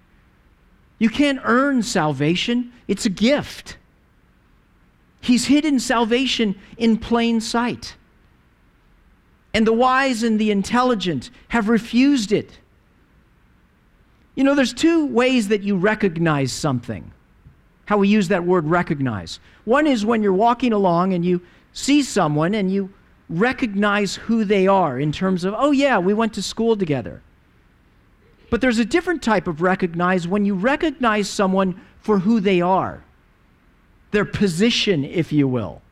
You 0.99 1.09
can't 1.09 1.41
earn 1.45 1.83
salvation, 1.83 2.73
it's 2.89 3.07
a 3.07 3.11
gift. 3.11 3.77
He's 5.21 5.47
hidden 5.47 5.79
salvation 5.81 6.55
in 6.77 6.97
plain 6.97 7.41
sight. 7.41 7.97
And 9.55 9.67
the 9.67 9.73
wise 9.73 10.23
and 10.23 10.39
the 10.39 10.51
intelligent 10.51 11.31
have 11.49 11.69
refused 11.69 12.33
it. 12.33 12.59
You 14.35 14.45
know, 14.45 14.55
there's 14.55 14.73
two 14.73 15.07
ways 15.07 15.49
that 15.49 15.63
you 15.63 15.77
recognize 15.77 16.53
something. 16.53 17.11
How 17.87 17.99
we 17.99 18.09
use 18.09 18.29
that 18.29 18.45
word 18.45 18.67
recognize. 18.67 19.41
One 19.65 19.87
is 19.87 20.05
when 20.05 20.23
you're 20.23 20.33
walking 20.33 20.73
along 20.73 21.13
and 21.15 21.25
you 21.25 21.41
see 21.73 22.03
someone 22.03 22.55
and 22.55 22.71
you 22.71 22.93
recognize 23.29 24.15
who 24.15 24.45
they 24.45 24.67
are 24.67 25.01
in 25.01 25.11
terms 25.11 25.45
of, 25.45 25.55
oh, 25.57 25.73
yeah, 25.73 25.99
we 25.99 26.15
went 26.15 26.35
to 26.35 26.43
school 26.43 26.77
together. 26.77 27.23
But 28.51 28.61
there's 28.61 28.79
a 28.79 28.85
different 28.85 29.23
type 29.23 29.47
of 29.47 29.63
recognize 29.63 30.27
when 30.27 30.45
you 30.45 30.55
recognize 30.55 31.29
someone 31.29 31.81
for 32.01 32.21
who 32.21 32.41
they 32.41 32.61
are, 32.61 33.05
their 34.11 34.25
position, 34.25 35.05
if 35.05 35.33
you 35.33 35.47
will. 35.47 35.83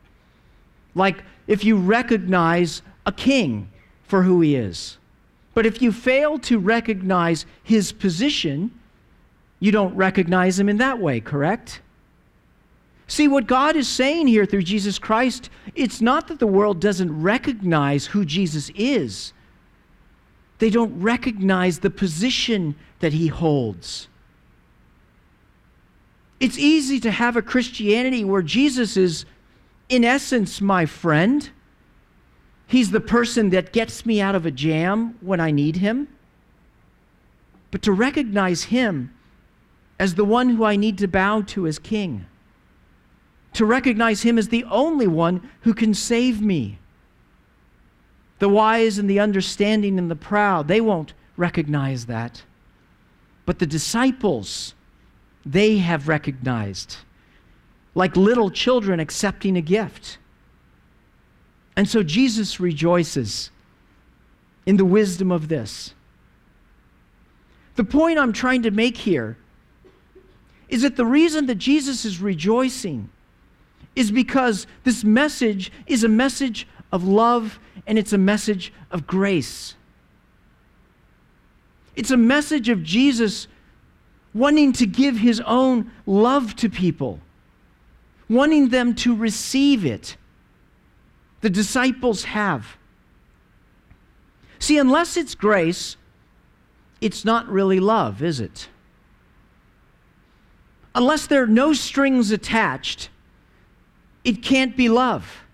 Like 0.95 1.23
if 1.45 1.63
you 1.63 1.77
recognize 1.77 2.81
a 3.05 3.11
king 3.11 3.69
for 4.03 4.23
who 4.23 4.41
he 4.41 4.55
is, 4.55 4.97
but 5.53 5.65
if 5.65 5.81
you 5.81 5.91
fail 5.91 6.39
to 6.39 6.59
recognize 6.59 7.45
his 7.63 7.91
position, 7.91 8.71
you 9.59 9.71
don't 9.71 9.95
recognize 9.95 10.59
him 10.59 10.69
in 10.69 10.77
that 10.77 10.99
way, 10.99 11.19
correct? 11.19 11.81
See, 13.07 13.27
what 13.27 13.47
God 13.47 13.75
is 13.75 13.87
saying 13.87 14.27
here 14.27 14.45
through 14.45 14.63
Jesus 14.63 14.99
Christ, 14.99 15.49
it's 15.75 16.01
not 16.01 16.27
that 16.27 16.39
the 16.39 16.47
world 16.47 16.81
doesn't 16.81 17.21
recognize 17.21 18.07
who 18.07 18.25
Jesus 18.25 18.69
is, 18.75 19.33
they 20.59 20.69
don't 20.69 20.99
recognize 20.99 21.79
the 21.79 21.89
position 21.89 22.75
that 22.99 23.13
he 23.13 23.27
holds. 23.27 24.07
It's 26.39 26.57
easy 26.57 26.99
to 26.99 27.11
have 27.11 27.35
a 27.35 27.41
Christianity 27.41 28.23
where 28.23 28.41
Jesus 28.41 28.97
is, 28.97 29.25
in 29.89 30.03
essence, 30.03 30.61
my 30.61 30.85
friend 30.85 31.49
He's 32.67 32.91
the 32.91 32.99
person 32.99 33.49
that 33.51 33.71
gets 33.71 34.05
me 34.05 34.19
out 34.19 34.35
of 34.35 34.45
a 34.45 34.51
jam 34.51 35.15
when 35.21 35.39
I 35.39 35.51
need 35.51 35.77
him. 35.77 36.09
But 37.71 37.81
to 37.83 37.93
recognize 37.93 38.63
him 38.63 39.13
as 39.97 40.15
the 40.15 40.25
one 40.25 40.49
who 40.49 40.65
I 40.65 40.75
need 40.75 40.97
to 40.99 41.07
bow 41.07 41.41
to 41.43 41.65
as 41.65 41.79
king, 41.79 42.25
to 43.53 43.65
recognize 43.65 44.21
him 44.21 44.37
as 44.37 44.49
the 44.49 44.65
only 44.65 45.07
one 45.07 45.49
who 45.61 45.73
can 45.73 45.93
save 45.93 46.41
me. 46.41 46.77
The 48.39 48.49
wise 48.49 48.97
and 48.97 49.09
the 49.09 49.19
understanding 49.19 49.97
and 49.97 50.11
the 50.11 50.15
proud, 50.15 50.67
they 50.67 50.81
won't 50.81 51.13
recognize 51.37 52.05
that. 52.05 52.43
But 53.45 53.59
the 53.59 53.65
disciples, 53.65 54.73
they 55.45 55.77
have 55.77 56.07
recognized, 56.07 56.97
like 57.95 58.15
little 58.15 58.51
children 58.51 58.99
accepting 58.99 59.57
a 59.57 59.61
gift. 59.61 60.17
And 61.75 61.87
so 61.87 62.03
Jesus 62.03 62.59
rejoices 62.59 63.51
in 64.65 64.77
the 64.77 64.85
wisdom 64.85 65.31
of 65.31 65.47
this. 65.47 65.93
The 67.75 67.83
point 67.83 68.19
I'm 68.19 68.33
trying 68.33 68.63
to 68.63 68.71
make 68.71 68.97
here 68.97 69.37
is 70.67 70.81
that 70.81 70.97
the 70.97 71.05
reason 71.05 71.45
that 71.45 71.55
Jesus 71.55 72.03
is 72.03 72.19
rejoicing 72.19 73.09
is 73.95 74.11
because 74.11 74.67
this 74.83 75.03
message 75.03 75.71
is 75.85 76.03
a 76.03 76.09
message 76.09 76.67
of 76.91 77.03
love 77.03 77.59
and 77.87 77.97
it's 77.97 78.13
a 78.13 78.17
message 78.17 78.71
of 78.91 79.07
grace. 79.07 79.73
It's 81.95 82.11
a 82.11 82.17
message 82.17 82.69
of 82.69 82.83
Jesus 82.83 83.47
wanting 84.33 84.73
to 84.73 84.85
give 84.85 85.17
his 85.17 85.41
own 85.41 85.89
love 86.05 86.55
to 86.57 86.69
people, 86.69 87.19
wanting 88.29 88.69
them 88.69 88.93
to 88.95 89.15
receive 89.15 89.85
it 89.85 90.17
the 91.41 91.49
disciples 91.49 92.25
have. 92.25 92.77
See, 94.59 94.77
unless 94.77 95.17
it's 95.17 95.33
grace, 95.33 95.95
it's 96.99 97.23
not 97.23 97.47
really 97.47 97.79
love, 97.79 98.21
is 98.21 98.39
it? 98.39 98.69
Unless 100.95 101.27
there 101.27 101.43
are 101.43 101.47
no 101.47 101.73
strings 101.73 102.31
attached, 102.31 103.09
it 104.23 104.41
can't 104.43 104.75
be 104.75 104.89
love. 104.89 105.46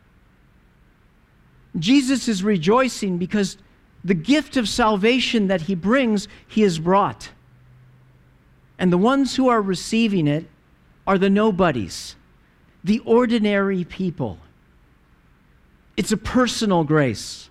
Jesus 1.78 2.28
is 2.28 2.44
rejoicing 2.44 3.18
because 3.18 3.58
the 4.04 4.14
gift 4.14 4.58
of 4.58 4.68
salvation 4.68 5.48
that 5.48 5.62
he 5.62 5.76
brings, 5.76 6.28
he 6.48 6.62
has 6.62 6.78
brought. 6.78 7.30
And 8.78 8.92
the 8.92 8.98
ones 8.98 9.36
who 9.36 9.48
are 9.48 9.62
receiving 9.62 10.28
it 10.28 10.46
are 11.08 11.18
the 11.18 11.30
nobodies, 11.30 12.16
the 12.84 13.00
ordinary 13.00 13.84
people. 13.84 14.38
It's 15.96 16.12
a 16.12 16.18
personal 16.18 16.84
grace. 16.84 17.50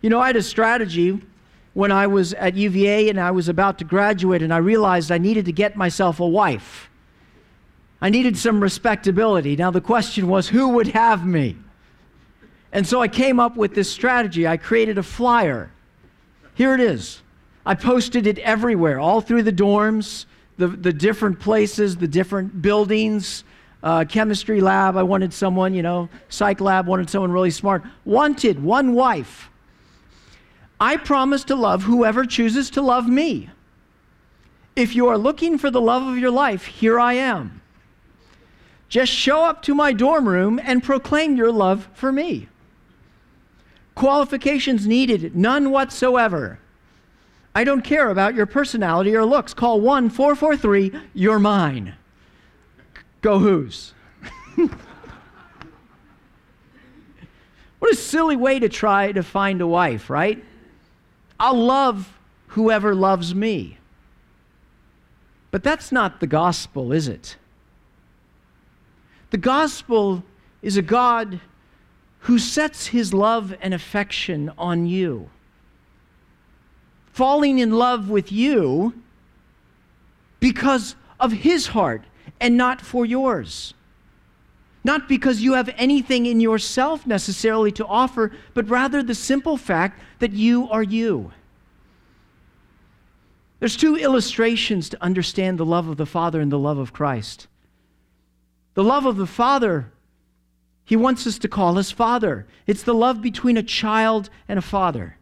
You 0.00 0.10
know, 0.10 0.20
I 0.20 0.28
had 0.28 0.36
a 0.36 0.42
strategy 0.42 1.20
when 1.74 1.92
I 1.92 2.06
was 2.06 2.34
at 2.34 2.56
UVA 2.56 3.08
and 3.08 3.20
I 3.20 3.30
was 3.30 3.48
about 3.48 3.78
to 3.78 3.84
graduate, 3.84 4.42
and 4.42 4.52
I 4.52 4.58
realized 4.58 5.12
I 5.12 5.18
needed 5.18 5.44
to 5.46 5.52
get 5.52 5.76
myself 5.76 6.20
a 6.20 6.26
wife. 6.26 6.88
I 8.00 8.10
needed 8.10 8.36
some 8.36 8.60
respectability. 8.60 9.56
Now, 9.56 9.70
the 9.70 9.80
question 9.80 10.28
was, 10.28 10.48
who 10.48 10.68
would 10.70 10.88
have 10.88 11.26
me? 11.26 11.56
And 12.72 12.86
so 12.86 13.00
I 13.00 13.08
came 13.08 13.40
up 13.40 13.56
with 13.56 13.74
this 13.74 13.90
strategy. 13.90 14.46
I 14.46 14.56
created 14.56 14.98
a 14.98 15.02
flyer. 15.02 15.70
Here 16.54 16.74
it 16.74 16.80
is. 16.80 17.22
I 17.64 17.74
posted 17.74 18.26
it 18.26 18.38
everywhere, 18.38 18.98
all 18.98 19.20
through 19.20 19.42
the 19.42 19.52
dorms, 19.52 20.26
the, 20.56 20.68
the 20.68 20.92
different 20.92 21.38
places, 21.38 21.96
the 21.96 22.08
different 22.08 22.62
buildings, 22.62 23.44
uh, 23.82 24.04
chemistry 24.04 24.60
lab, 24.60 24.96
I 24.96 25.02
wanted 25.02 25.32
someone, 25.32 25.74
you 25.74 25.82
know, 25.82 26.08
psych 26.28 26.60
lab, 26.60 26.86
wanted 26.86 27.08
someone 27.08 27.30
really 27.30 27.50
smart. 27.50 27.84
Wanted 28.04 28.62
one 28.62 28.94
wife. 28.94 29.50
I 30.80 30.96
promise 30.96 31.44
to 31.44 31.54
love 31.54 31.84
whoever 31.84 32.24
chooses 32.24 32.70
to 32.70 32.82
love 32.82 33.08
me. 33.08 33.50
If 34.76 34.94
you 34.94 35.08
are 35.08 35.18
looking 35.18 35.58
for 35.58 35.70
the 35.70 35.80
love 35.80 36.06
of 36.06 36.18
your 36.18 36.30
life, 36.30 36.66
here 36.66 36.98
I 37.00 37.14
am. 37.14 37.60
Just 38.88 39.12
show 39.12 39.44
up 39.44 39.62
to 39.62 39.74
my 39.74 39.92
dorm 39.92 40.28
room 40.28 40.60
and 40.62 40.82
proclaim 40.82 41.36
your 41.36 41.52
love 41.52 41.88
for 41.94 42.10
me. 42.10 42.48
Qualifications 43.98 44.86
needed, 44.86 45.34
none 45.34 45.72
whatsoever. 45.72 46.60
I 47.52 47.64
don't 47.64 47.82
care 47.82 48.10
about 48.10 48.36
your 48.36 48.46
personality 48.46 49.16
or 49.16 49.24
looks. 49.24 49.52
Call 49.52 49.80
1 49.80 50.10
443, 50.10 50.92
you're 51.14 51.40
mine. 51.40 51.96
Go 53.22 53.40
Hoos. 53.40 53.94
what 57.80 57.92
a 57.92 57.96
silly 57.96 58.36
way 58.36 58.60
to 58.60 58.68
try 58.68 59.10
to 59.10 59.24
find 59.24 59.60
a 59.60 59.66
wife, 59.66 60.08
right? 60.08 60.44
I'll 61.40 61.60
love 61.60 62.16
whoever 62.46 62.94
loves 62.94 63.34
me. 63.34 63.78
But 65.50 65.64
that's 65.64 65.90
not 65.90 66.20
the 66.20 66.28
gospel, 66.28 66.92
is 66.92 67.08
it? 67.08 67.36
The 69.30 69.38
gospel 69.38 70.22
is 70.62 70.76
a 70.76 70.82
God 70.82 71.40
who 72.20 72.38
sets 72.38 72.88
his 72.88 73.14
love 73.14 73.54
and 73.60 73.72
affection 73.72 74.52
on 74.58 74.86
you. 74.86 75.30
Falling 77.12 77.58
in 77.58 77.72
love 77.72 78.10
with 78.10 78.30
you 78.30 78.94
because 80.40 80.94
of 81.18 81.32
his 81.32 81.68
heart 81.68 82.02
and 82.40 82.56
not 82.56 82.80
for 82.80 83.04
yours. 83.04 83.74
Not 84.84 85.08
because 85.08 85.42
you 85.42 85.54
have 85.54 85.74
anything 85.76 86.26
in 86.26 86.40
yourself 86.40 87.06
necessarily 87.06 87.72
to 87.72 87.86
offer, 87.86 88.32
but 88.54 88.68
rather 88.68 89.02
the 89.02 89.14
simple 89.14 89.56
fact 89.56 90.00
that 90.20 90.32
you 90.32 90.68
are 90.70 90.82
you. 90.82 91.32
There's 93.58 93.76
two 93.76 93.96
illustrations 93.96 94.88
to 94.90 95.02
understand 95.02 95.58
the 95.58 95.66
love 95.66 95.88
of 95.88 95.96
the 95.96 96.06
Father 96.06 96.40
and 96.40 96.52
the 96.52 96.58
love 96.58 96.78
of 96.78 96.92
Christ. 96.92 97.48
The 98.74 98.84
love 98.84 99.04
of 99.04 99.16
the 99.16 99.26
Father 99.26 99.92
He 100.88 100.96
wants 100.96 101.26
us 101.26 101.38
to 101.40 101.48
call 101.48 101.76
us 101.76 101.90
Father. 101.90 102.46
It's 102.66 102.82
the 102.82 102.94
love 102.94 103.20
between 103.20 103.58
a 103.58 103.62
child 103.62 104.30
and 104.48 104.58
a 104.58 104.62
father. 104.62 105.18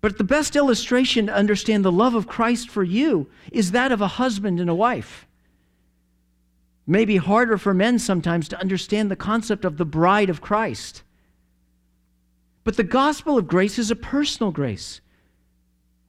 But 0.00 0.18
the 0.18 0.24
best 0.24 0.56
illustration 0.56 1.26
to 1.26 1.32
understand 1.32 1.84
the 1.84 1.92
love 1.92 2.16
of 2.16 2.26
Christ 2.26 2.68
for 2.68 2.82
you 2.82 3.28
is 3.52 3.70
that 3.70 3.92
of 3.92 4.00
a 4.00 4.08
husband 4.08 4.58
and 4.58 4.68
a 4.68 4.74
wife. 4.74 5.28
Maybe 6.84 7.18
harder 7.18 7.58
for 7.58 7.72
men 7.72 8.00
sometimes 8.00 8.48
to 8.48 8.58
understand 8.58 9.08
the 9.08 9.14
concept 9.14 9.64
of 9.64 9.76
the 9.76 9.84
bride 9.84 10.28
of 10.28 10.40
Christ. 10.40 11.04
But 12.64 12.76
the 12.76 12.82
gospel 12.82 13.38
of 13.38 13.46
grace 13.46 13.78
is 13.78 13.92
a 13.92 13.96
personal 13.96 14.50
grace. 14.50 15.00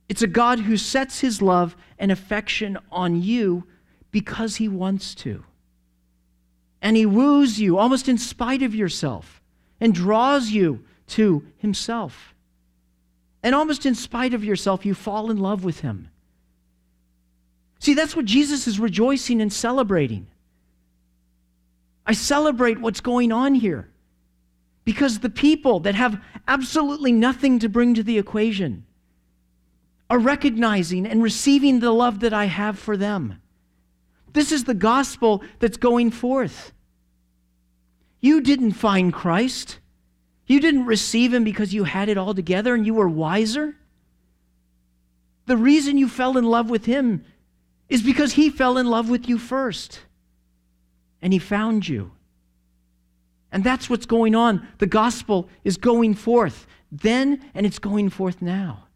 It's 0.10 0.24
a 0.24 0.28
God 0.28 0.62
who 0.62 0.78
sets 0.78 1.20
his 1.20 1.44
love 1.44 1.76
and 2.00 2.12
affection 2.12 2.80
on 2.92 3.22
you 3.22 3.68
because 4.10 4.56
he 4.56 4.68
wants 4.68 5.14
to. 5.14 5.44
And 6.82 6.98
he 6.98 7.06
woos 7.06 7.60
you 7.60 7.78
almost 7.78 8.10
in 8.10 8.18
spite 8.18 8.64
of 8.64 8.74
yourself 8.74 9.42
and 9.80 9.94
draws 9.94 10.50
you 10.50 10.84
to 11.08 11.46
himself. 11.58 12.34
And 13.44 13.56
almost 13.56 13.86
in 13.86 13.96
spite 13.96 14.34
of 14.34 14.44
yourself, 14.44 14.86
you 14.86 14.94
fall 14.94 15.32
in 15.32 15.38
love 15.38 15.64
with 15.64 15.82
him. 15.82 16.10
See, 17.80 17.94
that's 17.96 18.16
what 18.16 18.26
Jesus 18.26 18.68
is 18.68 18.80
rejoicing 18.80 19.42
and 19.42 19.52
celebrating. 19.52 20.28
I 22.06 22.14
celebrate 22.14 22.80
what's 22.80 23.02
going 23.02 23.32
on 23.32 23.56
here 23.56 23.90
because 24.84 25.20
the 25.20 25.30
people 25.30 25.80
that 25.82 25.96
have 25.96 26.22
absolutely 26.48 27.12
nothing 27.12 27.60
to 27.60 27.70
bring 27.70 27.96
to 27.96 28.04
the 28.04 28.18
equation 28.18 28.86
are 30.10 30.20
recognizing 30.20 31.06
and 31.06 31.24
receiving 31.24 31.80
the 31.80 31.92
love 31.92 32.20
that 32.20 32.34
I 32.34 32.46
have 32.46 32.78
for 32.78 32.98
them. 32.98 33.41
This 34.34 34.52
is 34.52 34.64
the 34.64 34.74
gospel 34.74 35.44
that's 35.60 35.78
going 35.78 36.12
forth. 36.12 36.72
You 38.20 38.42
didn't 38.42 38.74
find 38.74 39.14
Christ. 39.14 39.80
You 40.46 40.60
didn't 40.60 40.86
receive 40.86 41.34
him 41.34 41.44
because 41.44 41.74
you 41.74 41.84
had 41.84 42.10
it 42.10 42.18
all 42.18 42.34
together 42.34 42.76
and 42.76 42.86
you 42.86 42.94
were 42.94 43.10
wiser. 43.10 43.76
The 45.46 45.58
reason 45.58 45.98
you 45.98 46.08
fell 46.08 46.38
in 46.38 46.46
love 46.46 46.70
with 46.70 46.86
him 46.86 47.26
is 47.90 48.02
because 48.02 48.34
he 48.34 48.50
fell 48.50 48.78
in 48.78 48.88
love 48.88 49.10
with 49.10 49.28
you 49.28 49.38
first. 49.38 50.02
And 51.22 51.34
he 51.34 51.40
found 51.40 51.88
you. 51.88 52.12
And 53.52 53.64
that's 53.64 53.90
what's 53.90 54.06
going 54.06 54.34
on. 54.34 54.68
The 54.78 54.88
gospel 54.88 55.50
is 55.64 55.78
going 55.78 56.16
forth 56.16 56.68
then 56.92 57.44
and 57.54 57.66
it's 57.66 57.80
going 57.80 58.10
forth 58.10 58.42
now. 58.42 58.88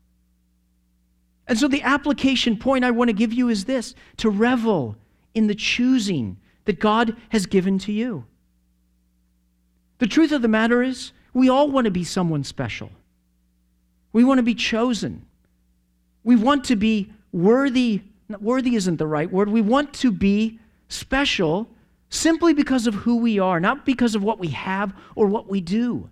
And 1.47 1.57
so 1.57 1.67
the 1.67 1.83
application 1.83 2.57
point 2.57 2.83
I 2.83 2.91
want 2.91 3.09
to 3.09 3.13
give 3.13 3.31
you 3.31 3.49
is 3.49 3.65
this 3.65 3.95
to 4.17 4.29
revel 4.29 4.97
in 5.35 5.47
the 5.47 5.53
choosing 5.53 6.37
that 6.63 6.79
God 6.79 7.15
has 7.29 7.45
given 7.45 7.77
to 7.79 7.91
you. 7.91 8.25
The 9.99 10.07
truth 10.07 10.31
of 10.31 10.41
the 10.41 10.47
matter 10.47 10.81
is, 10.81 11.11
we 11.33 11.49
all 11.49 11.69
want 11.69 11.85
to 11.85 11.91
be 11.91 12.03
someone 12.03 12.43
special. 12.43 12.89
We 14.13 14.23
want 14.23 14.39
to 14.39 14.43
be 14.43 14.55
chosen. 14.55 15.25
We 16.23 16.35
want 16.35 16.63
to 16.65 16.75
be 16.75 17.11
worthy. 17.31 18.01
Worthy 18.39 18.75
isn't 18.75 18.97
the 18.97 19.05
right 19.05 19.31
word. 19.31 19.49
We 19.49 19.61
want 19.61 19.93
to 19.95 20.11
be 20.11 20.59
special 20.87 21.69
simply 22.09 22.53
because 22.53 22.87
of 22.87 22.95
who 22.95 23.17
we 23.17 23.39
are, 23.39 23.59
not 23.59 23.85
because 23.85 24.15
of 24.15 24.23
what 24.23 24.39
we 24.39 24.47
have 24.49 24.93
or 25.15 25.27
what 25.27 25.49
we 25.49 25.61
do. 25.61 26.09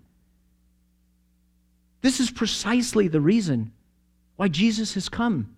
This 2.02 2.20
is 2.20 2.30
precisely 2.30 3.08
the 3.08 3.20
reason 3.20 3.72
why 4.36 4.48
Jesus 4.48 4.94
has 4.94 5.08
come. 5.08 5.56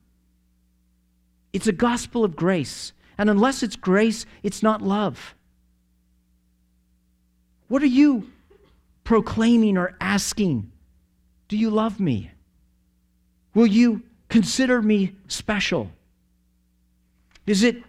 It's 1.53 1.67
a 1.67 1.73
gospel 1.73 2.23
of 2.23 2.37
grace. 2.37 2.93
And 3.19 3.31
unless 3.31 3.63
it's 3.63 3.77
grace, 3.77 4.27
it's 4.43 4.63
not 4.63 4.83
love. 4.83 5.35
What 7.69 7.83
are 7.83 7.87
you 7.87 8.31
proclaiming 9.05 9.77
or 9.77 9.97
asking, 10.01 10.71
Do 11.49 11.57
you 11.57 11.71
love 11.71 11.99
me? 11.99 12.31
Will 13.55 13.67
you 13.67 14.03
consider 14.29 14.83
me 14.83 15.15
special? 15.29 15.91
Is 17.47 17.63
it 17.63 17.83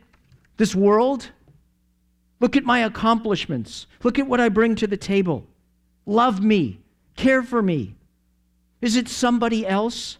this 0.58 0.74
world? 0.74 1.30
Look 2.40 2.56
at 2.56 2.64
my 2.64 2.80
accomplishments. 2.80 3.88
Look 4.04 4.20
at 4.20 4.28
what 4.28 4.40
I 4.40 4.50
bring 4.50 4.76
to 4.76 4.88
the 4.88 4.98
table. 4.98 5.46
Love 6.06 6.42
me. 6.42 6.80
Care 7.16 7.42
for 7.42 7.62
me. 7.62 7.96
Is 8.80 8.96
it 8.96 9.10
somebody 9.10 9.66
else? 9.66 10.18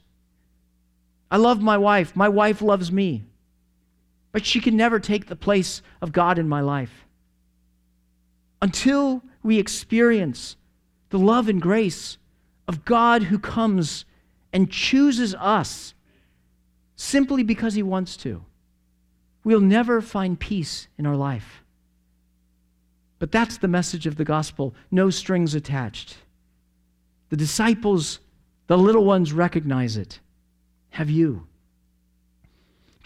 I 1.30 1.38
love 1.38 1.62
my 1.62 1.78
wife. 1.78 2.16
My 2.16 2.28
wife 2.28 2.62
loves 2.62 2.92
me. 2.92 3.24
But 4.32 4.46
she 4.46 4.60
can 4.60 4.78
never 4.78 5.00
take 5.00 5.28
the 5.28 5.36
place 5.36 5.82
of 6.02 6.12
God 6.12 6.38
in 6.38 6.48
my 6.48 6.62
life. 6.62 7.06
Until 8.62 9.24
we 9.44 9.60
experience 9.60 10.58
the 11.10 11.20
love 11.20 11.48
and 11.48 11.62
grace 11.62 12.18
of 12.68 12.86
God 12.86 13.24
who 13.24 13.40
comes 13.40 14.06
and 14.52 14.70
chooses 14.70 15.34
us 15.36 15.94
simply 16.96 17.44
because 17.44 17.76
he 17.76 17.84
wants 17.84 18.18
to, 18.18 18.44
we'll 19.44 19.62
never 19.62 20.02
find 20.02 20.40
peace 20.40 20.88
in 20.98 21.06
our 21.06 21.16
life. 21.16 21.64
But 23.20 23.32
that's 23.32 23.58
the 23.58 23.68
message 23.68 24.06
of 24.06 24.16
the 24.16 24.26
gospel 24.26 24.76
no 24.92 25.10
strings 25.10 25.56
attached. 25.56 26.18
The 27.30 27.38
disciples, 27.38 28.20
the 28.68 28.78
little 28.78 29.06
ones, 29.06 29.34
recognize 29.34 29.98
it. 29.98 30.20
Have 30.92 31.10
you? 31.10 31.48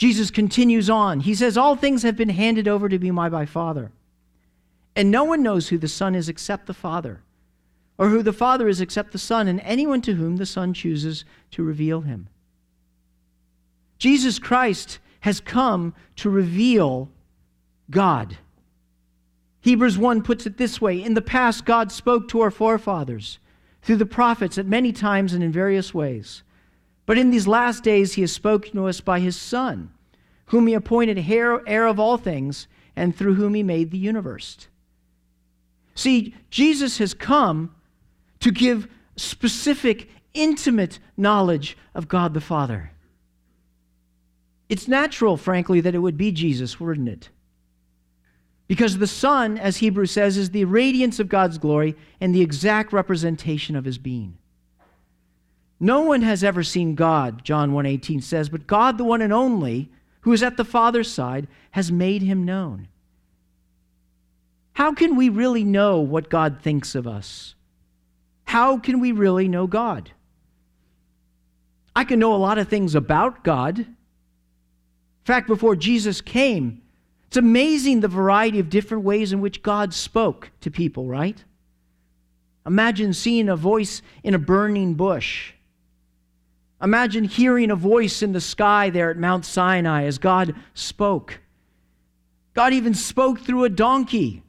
Jesus 0.02 0.32
continues 0.32 0.90
on. 0.90 1.20
He 1.20 1.36
says, 1.36 1.60
All 1.60 1.76
things 1.76 2.02
have 2.02 2.18
been 2.18 2.30
handed 2.30 2.68
over 2.68 2.90
to 2.90 2.98
me 2.98 3.12
by 3.12 3.30
my 3.30 3.46
Father. 3.46 3.92
And 4.96 5.12
no 5.12 5.24
one 5.24 5.44
knows 5.44 5.68
who 5.68 5.78
the 5.78 5.88
Son 5.88 6.16
is 6.16 6.28
except 6.28 6.66
the 6.66 6.74
Father 6.74 7.22
or 8.00 8.10
who 8.10 8.24
the 8.24 8.34
Father 8.34 8.68
is 8.68 8.82
except 8.82 9.12
the 9.12 9.20
Son, 9.20 9.48
and 9.48 9.60
anyone 9.60 10.02
to 10.02 10.16
whom 10.16 10.38
the 10.38 10.46
Son 10.48 10.74
chooses 10.74 11.24
to 11.52 11.62
reveal 11.62 12.02
him. 12.02 12.30
Jesus 14.00 14.40
Christ 14.40 14.98
has 15.20 15.40
come 15.40 15.94
to 16.16 16.32
reveal 16.32 17.08
God. 17.92 18.40
Hebrews 19.60 20.00
1 20.00 20.24
puts 20.24 20.48
it 20.48 20.58
this 20.58 20.82
way 20.82 21.00
In 21.00 21.14
the 21.14 21.22
past, 21.22 21.64
God 21.64 21.92
spoke 21.92 22.28
to 22.30 22.42
our 22.42 22.50
forefathers 22.50 23.38
through 23.84 23.98
the 23.98 24.08
prophets 24.08 24.58
at 24.58 24.66
many 24.66 24.94
times 24.94 25.34
and 25.34 25.44
in 25.44 25.52
various 25.52 25.94
ways. 25.94 26.42
But 27.12 27.18
in 27.18 27.30
these 27.30 27.46
last 27.46 27.84
days, 27.84 28.14
he 28.14 28.22
has 28.22 28.32
spoken 28.32 28.72
to 28.72 28.88
us 28.88 29.02
by 29.02 29.20
his 29.20 29.36
Son, 29.36 29.92
whom 30.46 30.66
he 30.66 30.74
appointed 30.74 31.18
heir 31.30 31.62
heir 31.68 31.86
of 31.86 32.00
all 32.00 32.16
things, 32.16 32.68
and 32.96 33.14
through 33.14 33.34
whom 33.34 33.54
he 33.54 33.64
made 33.64 33.92
the 33.92 33.98
universe. 33.98 34.70
See, 35.94 36.34
Jesus 36.50 37.00
has 37.00 37.14
come 37.14 37.76
to 38.40 38.50
give 38.50 38.88
specific, 39.18 40.10
intimate 40.34 41.00
knowledge 41.18 41.78
of 41.94 42.08
God 42.08 42.34
the 42.34 42.40
Father. 42.40 42.92
It's 44.70 44.88
natural, 44.88 45.36
frankly, 45.36 45.82
that 45.82 45.94
it 45.94 46.00
would 46.00 46.16
be 46.16 46.32
Jesus, 46.32 46.80
wouldn't 46.80 47.10
it? 47.10 47.28
Because 48.70 49.00
the 49.00 49.06
Son, 49.06 49.58
as 49.58 49.76
Hebrews 49.76 50.12
says, 50.12 50.38
is 50.38 50.52
the 50.52 50.64
radiance 50.64 51.20
of 51.20 51.28
God's 51.28 51.58
glory 51.58 51.98
and 52.22 52.34
the 52.34 52.40
exact 52.40 52.94
representation 52.94 53.76
of 53.76 53.84
his 53.84 53.98
being. 53.98 54.38
No 55.82 56.00
one 56.02 56.22
has 56.22 56.46
ever 56.46 56.64
seen 56.64 56.96
God, 56.96 57.44
John 57.44 57.72
1:18 57.72 58.24
says, 58.24 58.48
but 58.48 58.68
God 58.68 58.98
the 58.98 59.04
one 59.04 59.22
and 59.22 59.34
only, 59.34 59.92
who 60.22 60.32
is 60.32 60.44
at 60.44 60.56
the 60.56 60.64
Father's 60.64 61.12
side, 61.12 61.50
has 61.72 61.92
made 61.92 62.22
him 62.22 62.46
known. 62.46 62.88
How 64.74 64.94
can 64.94 65.18
we 65.18 65.28
really 65.28 65.66
know 65.66 66.00
what 66.00 66.30
God 66.30 66.60
thinks 66.62 66.96
of 66.96 67.06
us? 67.06 67.56
how 68.52 68.78
can 68.78 69.00
we 69.00 69.14
really 69.14 69.48
know 69.48 69.66
God? 69.66 70.12
I 71.96 72.04
can 72.04 72.20
know 72.20 72.36
a 72.36 72.36
lot 72.36 72.58
of 72.58 72.68
things 72.68 72.96
about 72.96 73.46
God. 73.46 73.80
In 73.80 73.96
fact, 75.24 75.48
before 75.48 75.74
Jesus 75.78 76.20
came, 76.20 76.82
it's 77.28 77.38
amazing 77.38 78.02
the 78.02 78.10
variety 78.10 78.60
of 78.60 78.70
different 78.70 79.06
ways 79.06 79.32
in 79.32 79.40
which 79.40 79.64
God 79.64 79.94
spoke 79.94 80.52
to 80.60 80.70
people, 80.70 81.08
right? 81.08 81.42
Imagine 82.66 83.14
seeing 83.14 83.48
a 83.48 83.56
voice 83.56 84.02
in 84.22 84.34
a 84.34 84.40
burning 84.40 84.96
bush. 84.96 85.54
Imagine 86.82 87.24
hearing 87.24 87.70
a 87.70 87.76
voice 87.76 88.24
in 88.24 88.32
the 88.32 88.42
sky 88.42 88.90
there 88.90 89.12
at 89.12 89.18
Mount 89.18 89.46
Sinai 89.46 90.06
as 90.06 90.18
God 90.18 90.56
spoke. 90.74 91.40
God 92.54 92.74
even 92.74 92.94
spoke 92.94 93.40
through 93.40 93.66
a 93.66 93.70
donkey, 93.70 94.44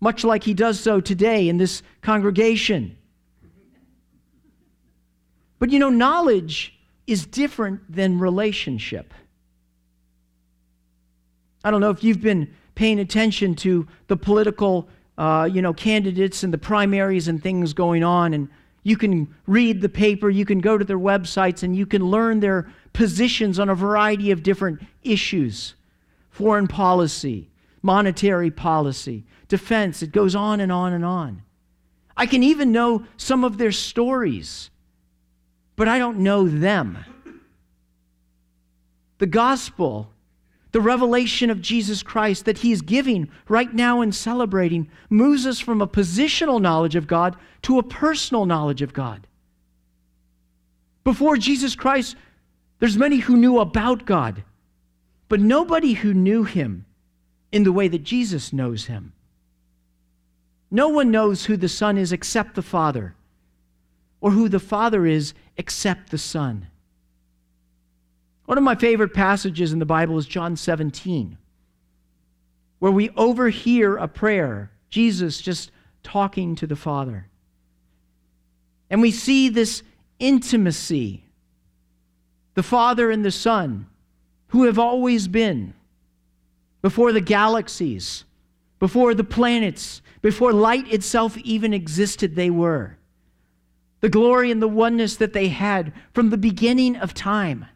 much 0.00 0.24
like 0.24 0.42
he 0.42 0.54
does 0.54 0.80
so 0.80 1.00
today 1.00 1.48
in 1.48 1.58
this 1.58 1.82
congregation. 2.00 2.96
But 5.58 5.70
you 5.70 5.78
know, 5.78 5.90
knowledge 5.90 6.78
is 7.06 7.26
different 7.26 7.80
than 7.92 8.18
relationship. 8.18 9.12
I 11.62 11.70
don't 11.70 11.82
know 11.82 11.90
if 11.90 12.02
you've 12.02 12.22
been 12.22 12.54
paying 12.74 12.98
attention 12.98 13.54
to 13.56 13.86
the 14.06 14.16
political, 14.16 14.88
uh, 15.18 15.46
you 15.52 15.60
know, 15.60 15.74
candidates 15.74 16.42
and 16.42 16.54
the 16.54 16.58
primaries 16.58 17.28
and 17.28 17.42
things 17.42 17.74
going 17.74 18.02
on, 18.02 18.32
and 18.32 18.48
you 18.82 18.96
can 18.96 19.34
read 19.46 19.80
the 19.80 19.88
paper, 19.88 20.30
you 20.30 20.44
can 20.44 20.60
go 20.60 20.78
to 20.78 20.84
their 20.84 20.98
websites, 20.98 21.62
and 21.62 21.76
you 21.76 21.86
can 21.86 22.04
learn 22.04 22.40
their 22.40 22.72
positions 22.92 23.58
on 23.58 23.68
a 23.68 23.74
variety 23.74 24.30
of 24.30 24.42
different 24.42 24.80
issues 25.02 25.74
foreign 26.30 26.68
policy, 26.68 27.50
monetary 27.82 28.50
policy, 28.50 29.24
defense. 29.48 30.02
It 30.02 30.12
goes 30.12 30.34
on 30.34 30.60
and 30.60 30.72
on 30.72 30.92
and 30.92 31.04
on. 31.04 31.42
I 32.16 32.26
can 32.26 32.42
even 32.42 32.72
know 32.72 33.04
some 33.16 33.44
of 33.44 33.58
their 33.58 33.72
stories, 33.72 34.70
but 35.76 35.88
I 35.88 35.98
don't 35.98 36.18
know 36.18 36.48
them. 36.48 36.98
The 39.18 39.26
gospel, 39.26 40.10
the 40.72 40.80
revelation 40.80 41.50
of 41.50 41.60
Jesus 41.60 42.02
Christ 42.02 42.44
that 42.44 42.58
He 42.58 42.72
is 42.72 42.82
giving 42.82 43.30
right 43.48 43.72
now 43.72 44.00
and 44.00 44.14
celebrating, 44.14 44.88
moves 45.08 45.46
us 45.46 45.58
from 45.58 45.80
a 45.80 45.88
positional 45.88 46.60
knowledge 46.60 46.94
of 46.94 47.06
God 47.06 47.36
to 47.62 47.78
a 47.78 47.82
personal 47.82 48.46
knowledge 48.46 48.82
of 48.82 48.92
God. 48.92 49.26
Before 51.02 51.36
Jesus 51.36 51.74
Christ, 51.74 52.16
there's 52.78 52.96
many 52.96 53.18
who 53.18 53.36
knew 53.36 53.58
about 53.58 54.06
God, 54.06 54.44
but 55.28 55.40
nobody 55.40 55.94
who 55.94 56.14
knew 56.14 56.44
Him 56.44 56.86
in 57.52 57.64
the 57.64 57.72
way 57.72 57.88
that 57.88 58.04
Jesus 58.04 58.52
knows 58.52 58.86
Him. 58.86 59.12
No 60.70 60.88
one 60.88 61.10
knows 61.10 61.46
who 61.46 61.56
the 61.56 61.68
Son 61.68 61.98
is 61.98 62.12
except 62.12 62.54
the 62.54 62.62
Father, 62.62 63.14
or 64.20 64.30
who 64.30 64.48
the 64.48 64.60
Father 64.60 65.04
is 65.04 65.34
except 65.56 66.10
the 66.10 66.18
Son. 66.18 66.68
One 68.50 68.58
of 68.58 68.64
my 68.64 68.74
favorite 68.74 69.14
passages 69.14 69.72
in 69.72 69.78
the 69.78 69.86
Bible 69.86 70.18
is 70.18 70.26
John 70.26 70.56
17, 70.56 71.38
where 72.80 72.90
we 72.90 73.10
overhear 73.10 73.96
a 73.96 74.08
prayer, 74.08 74.72
Jesus 74.88 75.40
just 75.40 75.70
talking 76.02 76.56
to 76.56 76.66
the 76.66 76.74
Father. 76.74 77.28
And 78.90 79.00
we 79.00 79.12
see 79.12 79.50
this 79.50 79.84
intimacy, 80.18 81.22
the 82.54 82.64
Father 82.64 83.12
and 83.12 83.24
the 83.24 83.30
Son, 83.30 83.86
who 84.48 84.64
have 84.64 84.80
always 84.80 85.28
been 85.28 85.72
before 86.82 87.12
the 87.12 87.20
galaxies, 87.20 88.24
before 88.80 89.14
the 89.14 89.22
planets, 89.22 90.02
before 90.22 90.52
light 90.52 90.92
itself 90.92 91.38
even 91.38 91.72
existed, 91.72 92.34
they 92.34 92.50
were. 92.50 92.96
The 94.00 94.08
glory 94.08 94.50
and 94.50 94.60
the 94.60 94.66
oneness 94.66 95.14
that 95.18 95.34
they 95.34 95.46
had 95.46 95.92
from 96.12 96.30
the 96.30 96.36
beginning 96.36 96.96
of 96.96 97.14
time. 97.14 97.66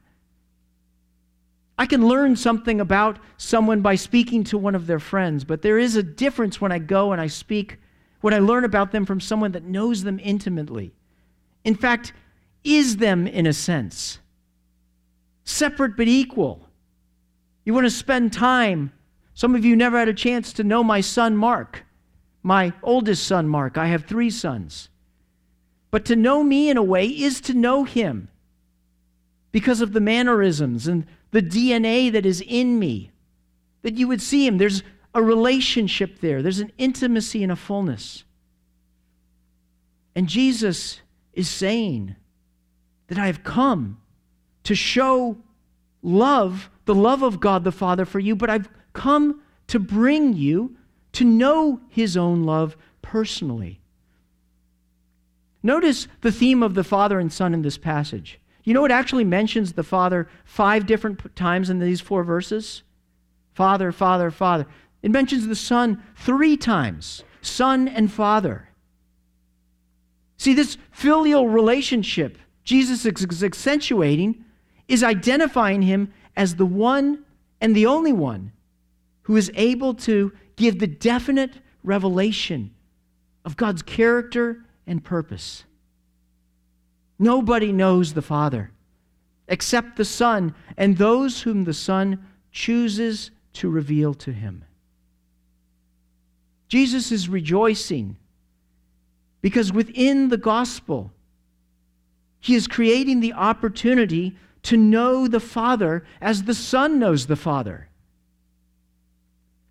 I 1.79 1.87
can 1.87 2.07
learn 2.07 2.37
something 2.37 2.81
about 2.81 3.19
someone 3.37 3.81
by 3.81 3.97
speaking 3.97 4.45
to 4.45 4.59
one 4.59 4.75
of 4.75 4.87
their 4.87 5.01
friends, 5.01 5.45
but 5.45 5.63
there 5.63 5.79
is 5.79 5.97
a 5.97 6.03
difference 6.03 6.61
when 6.61 6.71
I 6.71 6.79
go 6.79 7.13
and 7.13 7.21
I 7.21 7.27
speak, 7.27 7.79
when 8.21 8.33
I 8.33 8.39
learn 8.39 8.65
about 8.65 8.93
them 8.93 9.05
from 9.05 9.21
someone 9.21 9.53
that 9.53 9.65
knows 9.65 10.05
them 10.05 10.21
intimately. 10.23 10.93
In 11.65 11.75
fact, 11.75 12.13
is 12.63 12.99
them 12.99 13.27
in 13.27 13.47
a 13.47 13.53
sense. 13.53 14.21
Separate 15.45 15.97
but 15.97 16.09
equal. 16.09 16.69
You 17.65 17.75
want 17.75 17.87
to 17.87 17.91
spend 17.91 18.33
time. 18.33 18.93
Some 19.35 19.55
of 19.55 19.65
you 19.65 19.75
never 19.75 19.99
had 19.99 20.09
a 20.09 20.15
chance 20.15 20.53
to 20.55 20.65
know 20.65 20.85
my 20.85 21.01
son 21.01 21.37
Mark, 21.37 21.85
my 22.43 22.73
oldest 22.83 23.27
son 23.27 23.49
Mark. 23.49 23.77
I 23.77 23.87
have 23.87 24.05
three 24.05 24.31
sons. 24.31 24.91
But 25.91 26.05
to 26.07 26.17
know 26.17 26.45
me 26.45 26.71
in 26.71 26.77
a 26.77 26.83
way 26.83 27.07
is 27.07 27.41
to 27.43 27.55
know 27.55 27.85
him 27.85 28.29
because 29.53 29.81
of 29.81 29.93
the 29.93 30.01
mannerisms 30.01 30.89
and 30.89 31.07
the 31.35 31.43
DNA 31.43 32.13
that 32.13 32.25
is 32.25 32.41
in 32.47 32.79
me. 32.79 33.11
That 33.83 33.95
you 33.95 34.07
would 34.07 34.23
see 34.23 34.47
him. 34.47 34.57
There's 34.57 34.85
a 35.15 35.23
relationship 35.23 36.21
there, 36.21 36.43
there's 36.43 36.61
an 36.61 36.73
intimacy 36.79 37.43
and 37.43 37.51
a 37.51 37.57
fullness. 37.57 38.23
And 40.15 40.29
Jesus 40.29 41.01
is 41.33 41.51
saying 41.51 42.15
that 43.09 43.19
I 43.19 43.27
have 43.27 43.43
come 43.43 44.01
to 44.63 44.77
show 44.77 45.37
love, 46.03 46.71
the 46.85 46.95
love 46.95 47.23
of 47.23 47.41
God 47.41 47.65
the 47.65 47.73
Father 47.73 48.05
for 48.05 48.21
you, 48.21 48.37
but 48.37 48.49
I've 48.49 48.69
come 48.93 49.43
to 49.67 49.81
bring 49.81 50.35
you 50.35 50.77
to 51.13 51.25
know 51.25 51.81
His 51.89 52.17
own 52.17 52.45
love 52.45 52.77
personally. 53.03 53.81
Notice 55.65 56.07
the 56.21 56.33
theme 56.33 56.63
of 56.63 56.75
the 56.75 56.85
Father 56.85 57.19
and 57.19 57.33
Son 57.33 57.55
in 57.55 57.63
this 57.63 57.79
passage. 57.79 58.39
You 58.65 58.73
know, 58.73 58.85
it 58.85 58.91
actually 58.91 59.25
mentions 59.25 59.75
the 59.75 59.83
Father 59.83 60.29
five 60.45 60.87
different 60.87 61.37
times 61.37 61.71
in 61.71 61.79
these 61.79 62.01
four 62.01 62.25
verses 62.25 62.83
Father, 63.53 63.93
Father, 63.93 64.31
Father. 64.33 64.67
It 65.03 65.11
mentions 65.11 65.47
the 65.47 65.55
Son 65.55 66.03
three 66.17 66.57
times 66.57 67.23
Son 67.41 67.87
and 67.87 68.11
Father. 68.11 68.69
See, 70.39 70.55
this 70.55 70.77
filial 70.91 71.49
relationship 71.49 72.39
Jesus 72.65 73.05
is 73.05 73.43
accentuating 73.45 74.45
is 74.89 75.03
identifying 75.03 75.83
him 75.83 76.13
as 76.37 76.57
the 76.57 76.67
one 76.67 77.25
and 77.61 77.77
the 77.77 77.87
only 77.87 78.13
one 78.13 78.53
who 79.23 79.37
is 79.37 79.51
able 79.55 79.95
to 79.95 80.33
give 80.57 80.79
the 80.79 80.87
definite 80.87 81.59
revelation 81.83 82.75
of 83.45 83.57
God's 83.57 83.83
character 83.83 84.65
and 84.87 85.05
purpose. 85.05 85.65
Nobody 87.19 87.73
knows 87.73 88.15
the 88.15 88.23
Father 88.23 88.71
except 89.47 89.97
the 89.97 90.05
Son 90.05 90.55
and 90.77 90.97
those 90.97 91.43
whom 91.43 91.65
the 91.65 91.75
Son 91.75 92.27
chooses 92.51 93.31
to 93.53 93.69
reveal 93.69 94.15
to 94.15 94.33
him. 94.33 94.65
Jesus 96.69 97.13
is 97.13 97.29
rejoicing 97.29 98.17
because 99.43 99.73
within 99.73 100.29
the 100.29 100.39
gospel, 100.39 101.13
he 102.41 102.55
is 102.55 102.67
creating 102.67 103.21
the 103.21 103.33
opportunity 103.33 104.37
to 104.65 104.77
know 104.77 105.29
the 105.29 105.41
Father 105.41 106.05
as 106.21 106.45
the 106.45 106.55
Son 106.55 106.99
knows 106.99 107.27
the 107.27 107.37
Father. 107.37 107.89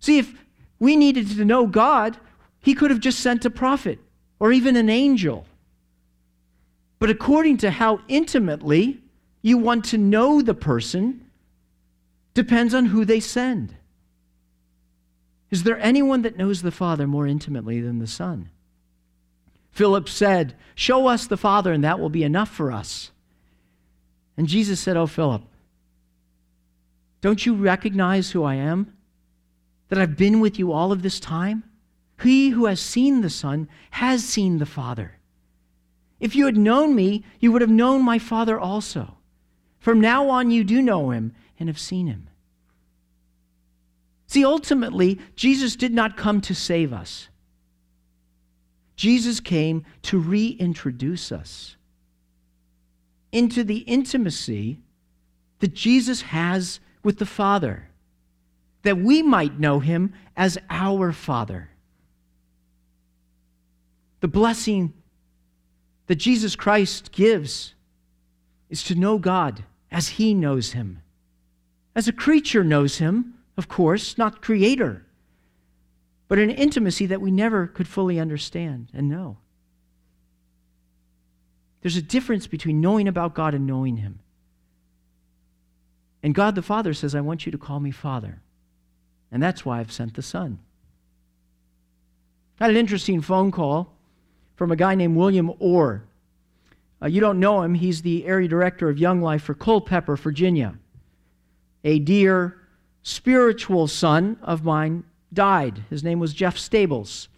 See, 0.00 0.18
if 0.18 0.34
we 0.78 0.96
needed 0.96 1.28
to 1.30 1.44
know 1.44 1.66
God, 1.66 2.16
He 2.60 2.74
could 2.74 2.90
have 2.90 3.00
just 3.00 3.20
sent 3.20 3.44
a 3.44 3.50
prophet 3.50 3.98
or 4.38 4.52
even 4.52 4.76
an 4.76 4.88
angel. 4.88 5.46
But 6.98 7.10
according 7.10 7.58
to 7.58 7.70
how 7.70 8.00
intimately 8.08 9.00
you 9.42 9.58
want 9.58 9.84
to 9.86 9.98
know 9.98 10.40
the 10.40 10.54
person, 10.54 11.28
depends 12.32 12.74
on 12.74 12.86
who 12.86 13.04
they 13.04 13.20
send. 13.20 13.76
Is 15.50 15.62
there 15.62 15.78
anyone 15.78 16.22
that 16.22 16.36
knows 16.36 16.62
the 16.62 16.70
Father 16.70 17.06
more 17.06 17.26
intimately 17.26 17.80
than 17.80 17.98
the 17.98 18.06
Son? 18.06 18.50
Philip 19.70 20.08
said, 20.08 20.54
Show 20.74 21.06
us 21.06 21.26
the 21.26 21.36
Father, 21.36 21.72
and 21.72 21.84
that 21.84 22.00
will 22.00 22.08
be 22.08 22.24
enough 22.24 22.48
for 22.48 22.72
us. 22.72 23.10
And 24.36 24.48
Jesus 24.48 24.80
said, 24.80 24.96
Oh, 24.96 25.06
Philip, 25.06 25.42
don't 27.20 27.44
you 27.44 27.54
recognize 27.54 28.30
who 28.30 28.44
I 28.44 28.54
am? 28.54 28.96
That 29.88 29.98
I've 29.98 30.16
been 30.16 30.40
with 30.40 30.58
you 30.58 30.72
all 30.72 30.92
of 30.92 31.02
this 31.02 31.20
time? 31.20 31.64
He 32.22 32.50
who 32.50 32.66
has 32.66 32.80
seen 32.80 33.20
the 33.20 33.30
Son 33.30 33.68
has 33.90 34.24
seen 34.24 34.58
the 34.58 34.66
Father. 34.66 35.18
If 36.24 36.34
you 36.34 36.46
had 36.46 36.56
known 36.56 36.94
me, 36.94 37.22
you 37.38 37.52
would 37.52 37.60
have 37.60 37.70
known 37.70 38.02
my 38.02 38.18
Father 38.18 38.58
also. 38.58 39.18
From 39.78 40.00
now 40.00 40.30
on, 40.30 40.50
you 40.50 40.64
do 40.64 40.80
know 40.80 41.10
him 41.10 41.34
and 41.60 41.68
have 41.68 41.78
seen 41.78 42.06
him. 42.06 42.30
See, 44.26 44.42
ultimately, 44.42 45.20
Jesus 45.36 45.76
did 45.76 45.92
not 45.92 46.16
come 46.16 46.40
to 46.40 46.54
save 46.54 46.94
us. 46.94 47.28
Jesus 48.96 49.38
came 49.38 49.84
to 50.04 50.18
reintroduce 50.18 51.30
us 51.30 51.76
into 53.30 53.62
the 53.62 53.80
intimacy 53.80 54.78
that 55.58 55.74
Jesus 55.74 56.22
has 56.22 56.80
with 57.02 57.18
the 57.18 57.26
Father, 57.26 57.90
that 58.80 58.96
we 58.96 59.20
might 59.20 59.60
know 59.60 59.80
him 59.80 60.14
as 60.38 60.56
our 60.70 61.12
Father. 61.12 61.68
The 64.20 64.28
blessing 64.28 64.94
that 66.06 66.16
Jesus 66.16 66.56
Christ 66.56 67.12
gives 67.12 67.74
is 68.68 68.82
to 68.84 68.94
know 68.94 69.18
God 69.18 69.64
as 69.90 70.08
he 70.08 70.34
knows 70.34 70.72
him. 70.72 71.02
As 71.94 72.08
a 72.08 72.12
creature 72.12 72.64
knows 72.64 72.98
him, 72.98 73.34
of 73.56 73.68
course, 73.68 74.18
not 74.18 74.42
creator 74.42 75.04
but 76.28 76.38
an 76.38 76.50
intimacy 76.50 77.06
that 77.06 77.20
we 77.20 77.30
never 77.30 77.66
could 77.66 77.86
fully 77.86 78.18
understand 78.18 78.88
and 78.92 79.08
know. 79.08 79.36
There's 81.82 81.96
a 81.96 82.02
difference 82.02 82.46
between 82.46 82.80
knowing 82.80 83.08
about 83.08 83.34
God 83.34 83.54
and 83.54 83.66
knowing 83.66 83.98
Him. 83.98 84.18
And 86.22 86.34
God 86.34 86.54
the 86.54 86.62
Father 86.62 86.94
says, 86.94 87.14
I 87.14 87.20
want 87.20 87.44
you 87.44 87.52
to 87.52 87.58
call 87.58 87.78
me 87.78 87.92
Father. 87.92 88.40
And 89.30 89.42
that's 89.42 89.64
why 89.64 89.78
I've 89.78 89.92
sent 89.92 90.14
the 90.14 90.22
Son. 90.22 90.58
I 92.58 92.64
had 92.64 92.70
an 92.70 92.78
interesting 92.78 93.20
phone 93.20 93.52
call 93.52 93.92
from 94.56 94.70
a 94.70 94.76
guy 94.76 94.94
named 94.94 95.16
William 95.16 95.52
Orr. 95.58 96.04
Uh, 97.02 97.06
you 97.06 97.20
don't 97.20 97.40
know 97.40 97.62
him, 97.62 97.74
he's 97.74 98.02
the 98.02 98.24
area 98.24 98.48
director 98.48 98.88
of 98.88 98.98
Young 98.98 99.20
Life 99.20 99.42
for 99.42 99.54
Culpeper, 99.54 100.16
Virginia. 100.16 100.74
A 101.82 101.98
dear 101.98 102.56
spiritual 103.02 103.86
son 103.86 104.38
of 104.42 104.64
mine 104.64 105.04
died. 105.32 105.84
His 105.90 106.02
name 106.02 106.18
was 106.18 106.32
Jeff 106.32 106.56
Stables. 106.56 107.28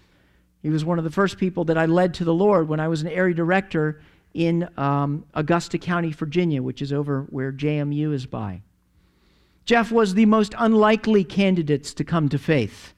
He 0.63 0.71
was 0.71 0.85
one 0.85 0.99
of 0.99 1.05
the 1.05 1.11
first 1.11 1.39
people 1.39 1.65
that 1.65 1.79
I 1.79 1.87
led 1.87 2.15
to 2.15 2.25
the 2.25 2.35
Lord 2.35 2.69
when 2.69 2.81
I 2.81 2.89
was 2.89 3.03
an 3.03 3.09
area 3.09 3.35
director 3.35 4.01
in 4.35 4.69
um, 4.77 5.25
Augusta 5.35 5.79
County, 5.79 6.13
Virginia, 6.13 6.63
which 6.63 6.83
is 6.83 6.93
over 6.93 7.23
where 7.31 7.53
JMU 7.53 8.13
is 8.13 8.27
by. 8.27 8.61
Jeff 9.65 9.91
was 9.91 10.15
the 10.15 10.27
most 10.27 10.55
unlikely 10.59 11.25
candidates 11.25 11.95
to 11.95 12.05
come 12.05 12.29
to 12.29 12.39
faith. 12.39 12.95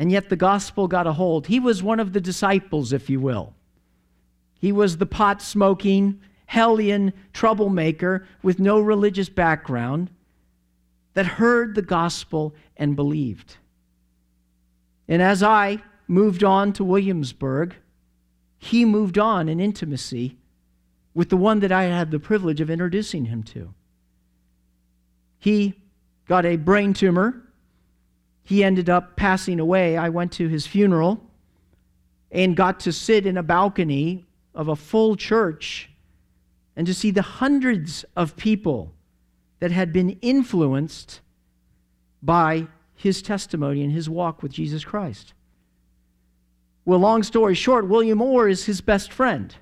And 0.00 0.10
yet 0.10 0.30
the 0.30 0.36
gospel 0.36 0.88
got 0.88 1.06
a 1.06 1.12
hold. 1.12 1.48
He 1.48 1.60
was 1.60 1.82
one 1.82 2.00
of 2.00 2.14
the 2.14 2.22
disciples, 2.22 2.94
if 2.94 3.10
you 3.10 3.20
will. 3.20 3.52
He 4.58 4.72
was 4.72 4.96
the 4.96 5.04
pot 5.04 5.42
smoking, 5.42 6.22
hellion 6.46 7.12
troublemaker 7.34 8.26
with 8.42 8.58
no 8.58 8.80
religious 8.80 9.28
background 9.28 10.10
that 11.12 11.26
heard 11.26 11.74
the 11.74 11.82
gospel 11.82 12.54
and 12.78 12.96
believed. 12.96 13.58
And 15.06 15.20
as 15.20 15.42
I 15.42 15.82
moved 16.08 16.44
on 16.44 16.72
to 16.72 16.82
Williamsburg, 16.82 17.76
he 18.56 18.86
moved 18.86 19.18
on 19.18 19.50
in 19.50 19.60
intimacy 19.60 20.38
with 21.12 21.28
the 21.28 21.36
one 21.36 21.60
that 21.60 21.72
I 21.72 21.82
had 21.82 22.10
the 22.10 22.18
privilege 22.18 22.62
of 22.62 22.70
introducing 22.70 23.26
him 23.26 23.42
to. 23.42 23.74
He 25.38 25.74
got 26.26 26.46
a 26.46 26.56
brain 26.56 26.94
tumor. 26.94 27.42
He 28.50 28.64
ended 28.64 28.90
up 28.90 29.14
passing 29.14 29.60
away. 29.60 29.96
I 29.96 30.08
went 30.08 30.32
to 30.32 30.48
his 30.48 30.66
funeral 30.66 31.22
and 32.32 32.56
got 32.56 32.80
to 32.80 32.90
sit 32.92 33.24
in 33.24 33.36
a 33.36 33.44
balcony 33.44 34.26
of 34.56 34.66
a 34.66 34.74
full 34.74 35.14
church 35.14 35.88
and 36.74 36.84
to 36.88 36.92
see 36.92 37.12
the 37.12 37.22
hundreds 37.22 38.04
of 38.16 38.34
people 38.34 38.92
that 39.60 39.70
had 39.70 39.92
been 39.92 40.18
influenced 40.20 41.20
by 42.24 42.66
his 42.96 43.22
testimony 43.22 43.84
and 43.84 43.92
his 43.92 44.10
walk 44.10 44.42
with 44.42 44.50
Jesus 44.50 44.84
Christ. 44.84 45.32
Well, 46.84 46.98
long 46.98 47.22
story 47.22 47.54
short, 47.54 47.86
William 47.86 48.20
Orr 48.20 48.48
is 48.48 48.64
his 48.64 48.80
best 48.80 49.12
friend. 49.12 49.54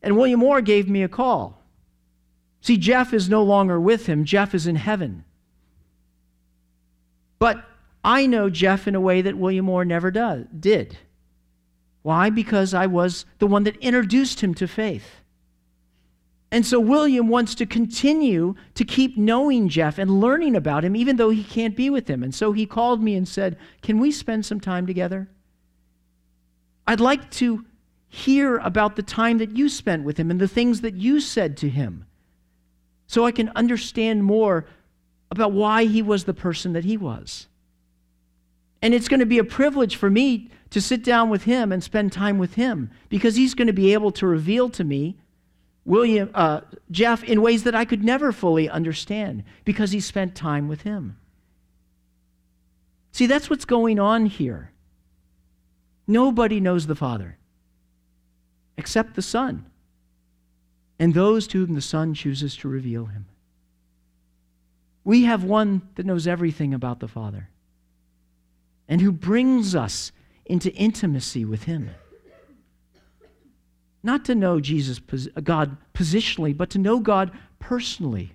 And 0.00 0.16
William 0.16 0.44
Orr 0.44 0.60
gave 0.60 0.88
me 0.88 1.02
a 1.02 1.08
call. 1.08 1.60
See, 2.60 2.76
Jeff 2.76 3.12
is 3.12 3.28
no 3.28 3.42
longer 3.42 3.80
with 3.80 4.06
him, 4.06 4.24
Jeff 4.24 4.54
is 4.54 4.68
in 4.68 4.76
heaven. 4.76 5.24
But 7.38 7.64
I 8.04 8.26
know 8.26 8.50
Jeff 8.50 8.86
in 8.86 8.94
a 8.94 9.00
way 9.00 9.22
that 9.22 9.36
William 9.36 9.68
Orr 9.68 9.84
never 9.84 10.10
does, 10.10 10.46
did. 10.58 10.98
Why? 12.02 12.30
Because 12.30 12.72
I 12.72 12.86
was 12.86 13.24
the 13.38 13.46
one 13.46 13.64
that 13.64 13.76
introduced 13.78 14.40
him 14.40 14.54
to 14.54 14.68
faith. 14.68 15.22
And 16.52 16.64
so 16.64 16.78
William 16.78 17.28
wants 17.28 17.56
to 17.56 17.66
continue 17.66 18.54
to 18.74 18.84
keep 18.84 19.18
knowing 19.18 19.68
Jeff 19.68 19.98
and 19.98 20.20
learning 20.20 20.54
about 20.54 20.84
him, 20.84 20.94
even 20.94 21.16
though 21.16 21.30
he 21.30 21.42
can't 21.42 21.74
be 21.74 21.90
with 21.90 22.08
him. 22.08 22.22
And 22.22 22.34
so 22.34 22.52
he 22.52 22.64
called 22.64 23.02
me 23.02 23.16
and 23.16 23.26
said, 23.26 23.58
Can 23.82 23.98
we 23.98 24.12
spend 24.12 24.46
some 24.46 24.60
time 24.60 24.86
together? 24.86 25.28
I'd 26.86 27.00
like 27.00 27.30
to 27.32 27.66
hear 28.08 28.58
about 28.58 28.94
the 28.94 29.02
time 29.02 29.38
that 29.38 29.56
you 29.56 29.68
spent 29.68 30.04
with 30.04 30.16
him 30.18 30.30
and 30.30 30.40
the 30.40 30.46
things 30.46 30.82
that 30.82 30.94
you 30.94 31.20
said 31.20 31.56
to 31.56 31.68
him 31.68 32.06
so 33.06 33.24
I 33.24 33.32
can 33.32 33.50
understand 33.56 34.24
more 34.24 34.66
about 35.30 35.52
why 35.52 35.84
he 35.84 36.02
was 36.02 36.24
the 36.24 36.34
person 36.34 36.72
that 36.72 36.84
he 36.84 36.96
was. 36.96 37.46
And 38.82 38.94
it's 38.94 39.08
going 39.08 39.20
to 39.20 39.26
be 39.26 39.38
a 39.38 39.44
privilege 39.44 39.96
for 39.96 40.10
me 40.10 40.50
to 40.70 40.80
sit 40.80 41.02
down 41.02 41.30
with 41.30 41.44
him 41.44 41.72
and 41.72 41.82
spend 41.82 42.12
time 42.12 42.38
with 42.38 42.54
him 42.54 42.90
because 43.08 43.36
he's 43.36 43.54
going 43.54 43.66
to 43.66 43.72
be 43.72 43.92
able 43.92 44.12
to 44.12 44.26
reveal 44.26 44.68
to 44.70 44.84
me 44.84 45.16
William 45.84 46.30
uh, 46.34 46.62
Jeff 46.90 47.22
in 47.24 47.40
ways 47.40 47.62
that 47.62 47.74
I 47.74 47.84
could 47.84 48.04
never 48.04 48.32
fully 48.32 48.68
understand 48.68 49.44
because 49.64 49.92
he 49.92 50.00
spent 50.00 50.34
time 50.34 50.68
with 50.68 50.82
him. 50.82 51.16
See, 53.12 53.26
that's 53.26 53.48
what's 53.48 53.64
going 53.64 53.98
on 53.98 54.26
here. 54.26 54.72
Nobody 56.06 56.60
knows 56.60 56.86
the 56.86 56.94
Father 56.94 57.38
except 58.76 59.14
the 59.14 59.22
Son 59.22 59.66
and 60.98 61.14
those 61.14 61.46
to 61.48 61.64
whom 61.64 61.74
the 61.74 61.80
Son 61.80 62.14
chooses 62.14 62.56
to 62.56 62.68
reveal 62.68 63.06
him. 63.06 63.26
We 65.06 65.22
have 65.22 65.44
one 65.44 65.82
that 65.94 66.04
knows 66.04 66.26
everything 66.26 66.74
about 66.74 66.98
the 66.98 67.06
Father 67.06 67.48
and 68.88 69.00
who 69.00 69.12
brings 69.12 69.72
us 69.72 70.10
into 70.44 70.74
intimacy 70.74 71.44
with 71.44 71.62
him. 71.62 71.90
Not 74.02 74.24
to 74.24 74.34
know 74.34 74.58
Jesus, 74.58 75.00
uh, 75.12 75.40
God 75.42 75.76
positionally, 75.94 76.56
but 76.56 76.70
to 76.70 76.78
know 76.78 76.98
God 76.98 77.30
personally. 77.60 78.32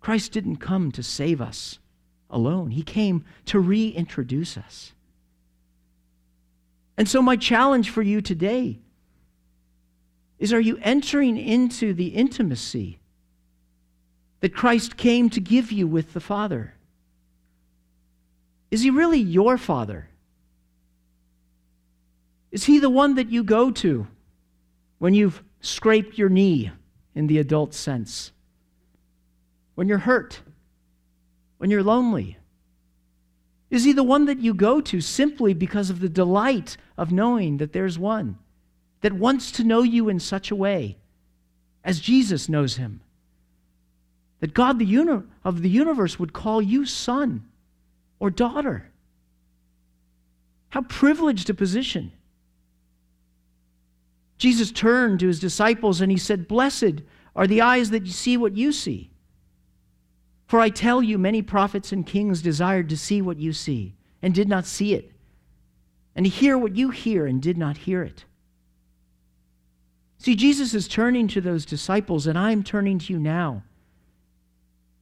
Christ 0.00 0.32
didn't 0.32 0.56
come 0.56 0.90
to 0.90 1.02
save 1.04 1.40
us 1.40 1.78
alone, 2.28 2.72
He 2.72 2.82
came 2.82 3.24
to 3.46 3.60
reintroduce 3.60 4.58
us. 4.58 4.94
And 6.98 7.08
so, 7.08 7.22
my 7.22 7.36
challenge 7.36 7.88
for 7.88 8.02
you 8.02 8.20
today 8.20 8.80
is 10.40 10.52
are 10.52 10.60
you 10.60 10.76
entering 10.82 11.36
into 11.36 11.94
the 11.94 12.08
intimacy 12.08 12.98
that 14.44 14.54
Christ 14.54 14.98
came 14.98 15.30
to 15.30 15.40
give 15.40 15.72
you 15.72 15.86
with 15.86 16.12
the 16.12 16.20
Father? 16.20 16.74
Is 18.70 18.82
He 18.82 18.90
really 18.90 19.18
your 19.18 19.56
Father? 19.56 20.06
Is 22.52 22.64
He 22.64 22.78
the 22.78 22.90
one 22.90 23.14
that 23.14 23.30
you 23.30 23.42
go 23.42 23.70
to 23.70 24.06
when 24.98 25.14
you've 25.14 25.42
scraped 25.62 26.18
your 26.18 26.28
knee 26.28 26.70
in 27.14 27.26
the 27.26 27.38
adult 27.38 27.72
sense? 27.72 28.32
When 29.76 29.88
you're 29.88 29.96
hurt? 29.96 30.42
When 31.56 31.70
you're 31.70 31.82
lonely? 31.82 32.36
Is 33.70 33.84
he 33.84 33.94
the 33.94 34.02
one 34.02 34.26
that 34.26 34.40
you 34.40 34.52
go 34.52 34.82
to 34.82 35.00
simply 35.00 35.54
because 35.54 35.88
of 35.88 36.00
the 36.00 36.08
delight 36.10 36.76
of 36.98 37.10
knowing 37.10 37.56
that 37.56 37.72
there's 37.72 37.98
one 37.98 38.36
that 39.00 39.14
wants 39.14 39.50
to 39.52 39.64
know 39.64 39.80
you 39.80 40.10
in 40.10 40.20
such 40.20 40.50
a 40.50 40.54
way 40.54 40.98
as 41.82 41.98
Jesus 41.98 42.46
knows 42.50 42.76
him? 42.76 43.00
That 44.44 44.52
God 44.52 44.78
the 44.78 44.84
uni- 44.84 45.22
of 45.42 45.62
the 45.62 45.70
universe 45.70 46.18
would 46.18 46.34
call 46.34 46.60
you 46.60 46.84
son 46.84 47.46
or 48.20 48.28
daughter. 48.28 48.90
How 50.68 50.82
privileged 50.82 51.48
a 51.48 51.54
position. 51.54 52.12
Jesus 54.36 54.70
turned 54.70 55.20
to 55.20 55.28
his 55.28 55.40
disciples 55.40 56.02
and 56.02 56.12
he 56.12 56.18
said, 56.18 56.46
Blessed 56.46 57.00
are 57.34 57.46
the 57.46 57.62
eyes 57.62 57.88
that 57.88 58.06
see 58.06 58.36
what 58.36 58.54
you 58.54 58.70
see. 58.70 59.12
For 60.46 60.60
I 60.60 60.68
tell 60.68 61.02
you, 61.02 61.16
many 61.16 61.40
prophets 61.40 61.90
and 61.90 62.06
kings 62.06 62.42
desired 62.42 62.90
to 62.90 62.98
see 62.98 63.22
what 63.22 63.38
you 63.38 63.54
see 63.54 63.94
and 64.20 64.34
did 64.34 64.50
not 64.50 64.66
see 64.66 64.92
it, 64.92 65.10
and 66.14 66.26
to 66.26 66.30
hear 66.30 66.58
what 66.58 66.76
you 66.76 66.90
hear 66.90 67.24
and 67.24 67.40
did 67.40 67.56
not 67.56 67.78
hear 67.78 68.02
it. 68.02 68.26
See, 70.18 70.36
Jesus 70.36 70.74
is 70.74 70.86
turning 70.86 71.28
to 71.28 71.40
those 71.40 71.64
disciples, 71.64 72.26
and 72.26 72.38
I'm 72.38 72.62
turning 72.62 72.98
to 72.98 73.10
you 73.14 73.18
now 73.18 73.62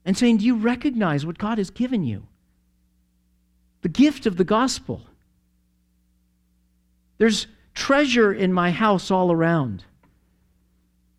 and 0.04 0.16
saying, 0.16 0.38
Do 0.38 0.44
you 0.44 0.56
recognize 0.56 1.24
what 1.24 1.38
God 1.38 1.58
has 1.58 1.70
given 1.70 2.02
you? 2.02 2.26
The 3.82 3.88
gift 3.88 4.26
of 4.26 4.36
the 4.36 4.44
gospel. 4.44 5.02
There's 7.18 7.46
treasure 7.74 8.32
in 8.32 8.52
my 8.52 8.70
house 8.70 9.10
all 9.10 9.30
around. 9.30 9.84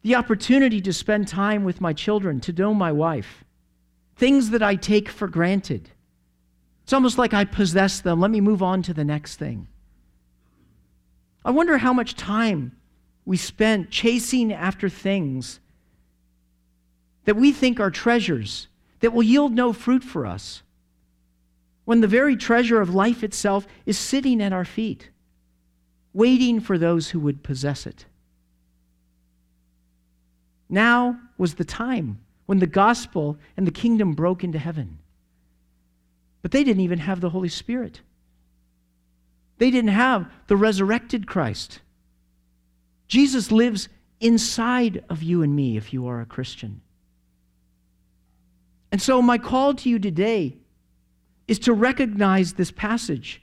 The 0.02 0.16
opportunity 0.16 0.82
to 0.82 0.94
spend 0.94 1.28
time 1.28 1.64
with 1.64 1.80
my 1.80 1.94
children, 1.94 2.42
to 2.42 2.54
know 2.54 2.74
my 2.74 2.92
wife 2.92 3.44
things 4.16 4.52
that 4.52 4.64
I 4.64 4.76
take 4.76 5.10
for 5.10 5.28
granted. 5.28 5.90
It's 6.84 6.94
almost 6.94 7.18
like 7.18 7.34
I 7.34 7.46
possess 7.46 8.02
them. 8.02 8.20
Let 8.20 8.32
me 8.32 8.42
move 8.42 8.62
on 8.62 8.82
to 8.84 8.94
the 8.94 9.04
next 9.04 9.38
thing. 9.38 9.68
I 11.46 11.52
wonder 11.52 11.78
how 11.78 11.94
much 11.94 12.16
time 12.16 12.76
we 13.26 13.38
spent 13.38 13.90
chasing 13.90 14.54
after 14.54 14.90
things 14.90 15.60
that 17.26 17.36
we 17.36 17.52
think 17.52 17.80
are 17.80 17.92
treasures 17.92 18.68
that 19.04 19.12
will 19.12 19.22
yield 19.22 19.52
no 19.52 19.74
fruit 19.74 20.02
for 20.02 20.26
us 20.26 20.64
when 21.84 22.00
the 22.00 22.08
very 22.08 22.38
treasure 22.38 22.80
of 22.80 22.96
life 22.96 23.22
itself 23.22 23.68
is 23.86 24.00
sitting 24.00 24.42
at 24.42 24.54
our 24.54 24.64
feet, 24.64 25.10
waiting 26.14 26.62
for 26.62 26.78
those 26.78 27.10
who 27.10 27.20
would 27.20 27.44
possess 27.44 27.86
it. 27.86 28.06
Now 30.70 31.20
was 31.38 31.56
the 31.56 31.66
time 31.66 32.22
when 32.46 32.60
the 32.60 32.66
gospel 32.66 33.38
and 33.58 33.68
the 33.68 33.72
kingdom 33.72 34.14
broke 34.14 34.42
into 34.42 34.58
heaven. 34.58 35.00
But 36.42 36.52
they 36.52 36.64
didn't 36.64 36.84
even 36.84 37.00
have 37.00 37.20
the 37.20 37.32
Holy 37.32 37.50
Spirit. 37.50 38.00
They 39.58 39.70
didn't 39.70 39.90
have 39.90 40.32
the 40.48 40.56
resurrected 40.56 41.28
Christ. 41.28 41.82
Jesus 43.10 43.52
lives 43.52 43.90
inside 44.22 45.04
of 45.10 45.22
you 45.22 45.44
and 45.44 45.54
me 45.54 45.76
if 45.76 45.92
you 45.92 46.08
are 46.08 46.22
a 46.22 46.26
Christian. 46.26 46.80
And 48.94 49.02
so, 49.02 49.24
my 49.24 49.40
call 49.40 49.74
to 49.74 49.90
you 49.90 49.98
today 49.98 50.56
is 51.48 51.58
to 51.60 51.74
recognize 51.74 52.54
this 52.54 52.70
passage 52.70 53.42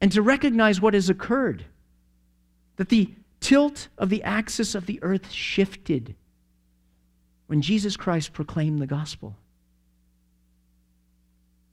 and 0.00 0.10
to 0.10 0.20
recognize 0.20 0.80
what 0.80 0.92
has 0.92 1.08
occurred 1.08 1.64
that 2.74 2.88
the 2.88 3.14
tilt 3.38 3.86
of 3.96 4.10
the 4.10 4.24
axis 4.24 4.74
of 4.74 4.86
the 4.86 5.00
earth 5.04 5.30
shifted 5.30 6.16
when 7.46 7.62
Jesus 7.62 7.96
Christ 7.96 8.32
proclaimed 8.32 8.80
the 8.80 8.88
gospel. 8.88 9.36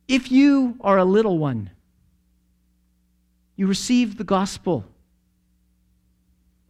If 0.08 0.32
you 0.32 0.78
are 0.82 1.00
a 1.00 1.04
little 1.04 1.40
one, 1.40 1.72
you 3.56 3.66
received 3.66 4.20
the 4.20 4.24
gospel 4.24 4.86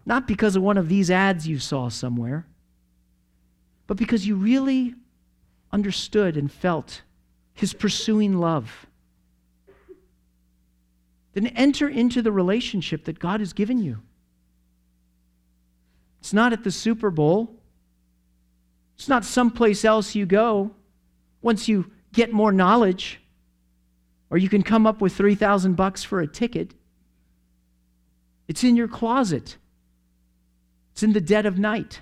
not 0.06 0.26
because 0.26 0.56
of 0.56 0.64
one 0.64 0.78
of 0.78 0.88
these 0.88 1.12
ads 1.12 1.50
you 1.50 1.60
saw 1.60 1.90
somewhere, 1.90 2.48
but 3.88 3.98
because 3.98 4.26
you 4.26 4.38
really 4.38 4.96
understood 5.74 6.38
and 6.38 6.50
felt 6.50 7.02
his 7.54 7.74
pursuing 7.74 8.38
love, 8.38 8.86
then 11.34 11.48
enter 11.48 11.90
into 11.90 12.22
the 12.22 12.32
relationship 12.32 13.06
that 13.06 13.20
God 13.20 13.40
has 13.40 13.52
given 13.52 13.80
you. 13.80 14.00
It's 16.20 16.32
not 16.32 16.54
at 16.54 16.64
the 16.64 16.72
Super 16.72 17.10
Bowl. 17.10 17.60
It's 18.96 19.10
not 19.10 19.26
someplace 19.26 19.84
else 19.84 20.16
you 20.16 20.26
go 20.26 20.72
once 21.42 21.68
you 21.68 21.92
get 22.14 22.32
more 22.32 22.52
knowledge 22.52 23.20
or 24.30 24.38
you 24.38 24.48
can 24.48 24.62
come 24.62 24.86
up 24.88 25.02
with 25.02 25.16
3000 25.16 25.76
bucks 25.76 26.04
for 26.04 26.22
a 26.22 26.28
ticket. 26.28 26.76
It's 28.48 28.64
in 28.64 28.76
your 28.76 28.88
closet. 28.88 29.58
It's 30.92 31.04
in 31.04 31.14
the 31.14 31.22
dead 31.22 31.46
of 31.46 31.58
night. 31.58 32.02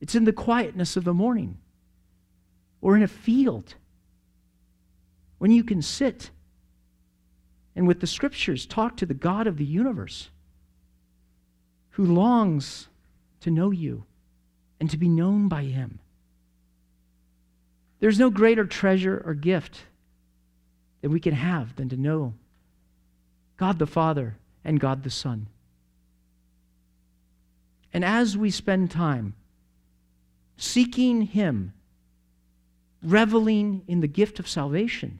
It's 0.00 0.14
in 0.14 0.24
the 0.24 0.32
quietness 0.32 0.96
of 0.96 1.04
the 1.04 1.14
morning 1.14 1.58
or 2.80 2.96
in 2.96 3.02
a 3.02 3.08
field 3.08 3.74
when 5.38 5.50
you 5.50 5.64
can 5.64 5.82
sit 5.82 6.30
and 7.74 7.86
with 7.86 8.00
the 8.00 8.06
scriptures 8.06 8.66
talk 8.66 8.96
to 8.96 9.06
the 9.06 9.14
God 9.14 9.46
of 9.46 9.58
the 9.58 9.64
universe 9.64 10.30
who 11.90 12.04
longs 12.04 12.88
to 13.40 13.50
know 13.50 13.70
you 13.70 14.04
and 14.80 14.90
to 14.90 14.96
be 14.96 15.08
known 15.08 15.48
by 15.48 15.64
him. 15.64 15.98
There's 18.00 18.18
no 18.18 18.30
greater 18.30 18.64
treasure 18.64 19.22
or 19.24 19.34
gift 19.34 19.84
that 21.00 21.10
we 21.10 21.20
can 21.20 21.34
have 21.34 21.76
than 21.76 21.88
to 21.90 21.96
know 21.96 22.34
God 23.56 23.78
the 23.78 23.86
Father 23.86 24.36
and 24.64 24.80
God 24.80 25.02
the 25.02 25.10
Son. 25.10 25.48
And 27.92 28.04
as 28.04 28.36
we 28.36 28.50
spend 28.50 28.90
time 28.90 29.34
seeking 30.56 31.22
Him, 31.22 31.72
reveling 33.02 33.82
in 33.86 34.00
the 34.00 34.08
gift 34.08 34.38
of 34.38 34.48
salvation, 34.48 35.18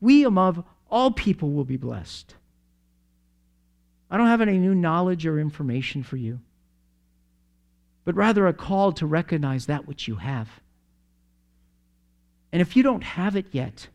we 0.00 0.24
among 0.24 0.64
all 0.90 1.10
people 1.10 1.50
will 1.50 1.64
be 1.64 1.76
blessed. 1.76 2.34
I 4.10 4.16
don't 4.16 4.28
have 4.28 4.40
any 4.40 4.58
new 4.58 4.74
knowledge 4.74 5.26
or 5.26 5.38
information 5.38 6.02
for 6.02 6.16
you, 6.16 6.40
but 8.04 8.14
rather 8.14 8.46
a 8.46 8.54
call 8.54 8.92
to 8.92 9.06
recognize 9.06 9.66
that 9.66 9.86
which 9.86 10.08
you 10.08 10.16
have. 10.16 10.48
And 12.52 12.62
if 12.62 12.76
you 12.76 12.82
don't 12.82 13.04
have 13.04 13.36
it 13.36 13.46
yet, 13.52 13.88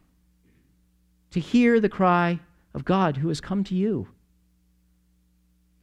to 1.32 1.40
hear 1.40 1.80
the 1.80 1.90
cry 1.90 2.40
of 2.76 2.86
God 2.86 3.18
who 3.18 3.30
has 3.30 3.42
come 3.42 3.64
to 3.64 3.76
you 3.76 4.08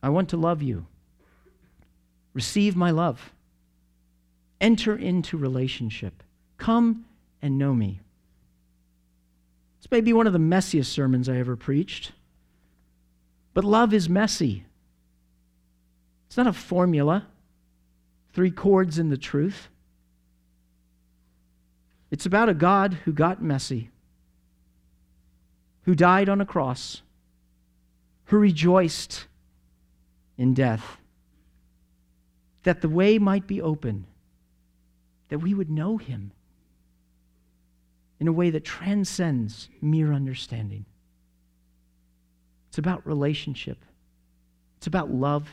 I 0.03 0.09
want 0.09 0.31
to 0.31 0.37
love 0.37 0.63
you. 0.63 0.87
Receive 2.33 2.77
my 2.77 2.91
love. 2.91 3.33
Enter 4.61 4.97
into 4.97 5.37
relationship. 5.37 6.23
Come 6.71 7.05
and 7.43 7.59
know 7.59 7.75
me. 7.75 7.99
This 9.81 9.91
may 9.91 10.01
be 10.01 10.13
one 10.13 10.29
of 10.29 10.33
the 10.33 10.39
messiest 10.39 10.87
sermons 10.87 11.29
I 11.29 11.37
ever 11.39 11.57
preached. 11.57 12.13
But 13.55 13.65
love 13.65 13.93
is 13.93 14.09
messy. 14.09 14.67
It's 16.29 16.37
not 16.37 16.47
a 16.47 16.53
formula, 16.53 17.27
three 18.33 18.53
chords 18.53 19.01
in 19.01 19.09
the 19.09 19.17
truth. 19.17 19.67
It's 22.13 22.25
about 22.25 22.49
a 22.49 22.55
God 22.55 22.99
who 23.05 23.13
got 23.13 23.43
messy, 23.43 23.91
who 25.87 25.97
died 25.97 26.29
on 26.29 26.41
a 26.41 26.47
cross, 26.47 27.03
who 28.27 28.39
rejoiced 28.39 29.27
in 30.39 30.55
death, 30.55 30.99
that 32.63 32.81
the 32.81 32.89
way 32.89 33.19
might 33.19 33.49
be 33.49 33.61
open, 33.61 34.07
that 35.31 35.41
we 35.41 35.53
would 35.53 35.69
know 35.69 35.97
him 35.97 36.31
in 38.21 38.29
a 38.29 38.33
way 38.33 38.51
that 38.51 38.65
transcends 38.65 39.69
mere 39.81 40.13
understanding. 40.13 40.85
It's 42.69 42.79
about 42.79 43.07
relationship, 43.07 43.79
it's 44.77 44.87
about 44.87 45.11
love, 45.11 45.49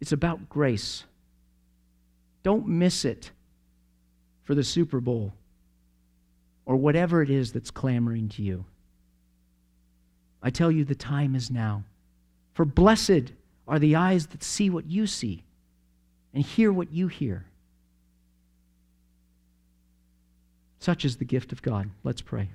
it's 0.00 0.12
about 0.12 0.48
grace. 0.48 1.04
Don't 2.42 2.68
miss 2.68 3.04
it 3.04 3.32
for 4.44 4.54
the 4.54 4.64
Super 4.64 5.00
Bowl 5.00 5.34
or 6.64 6.76
whatever 6.76 7.22
it 7.22 7.30
is 7.30 7.52
that's 7.52 7.70
clamoring 7.70 8.28
to 8.30 8.42
you. 8.42 8.64
I 10.42 10.50
tell 10.50 10.70
you, 10.70 10.84
the 10.84 10.94
time 10.94 11.34
is 11.34 11.50
now. 11.50 11.84
For 12.54 12.64
blessed 12.64 13.32
are 13.68 13.78
the 13.78 13.96
eyes 13.96 14.28
that 14.28 14.42
see 14.42 14.70
what 14.70 14.86
you 14.86 15.06
see 15.06 15.44
and 16.32 16.42
hear 16.42 16.72
what 16.72 16.92
you 16.92 17.08
hear. 17.08 17.44
Such 20.80 21.04
is 21.04 21.16
the 21.16 21.24
gift 21.26 21.52
of 21.52 21.62
God. 21.62 21.90
Let's 22.02 22.22
pray. 22.22 22.50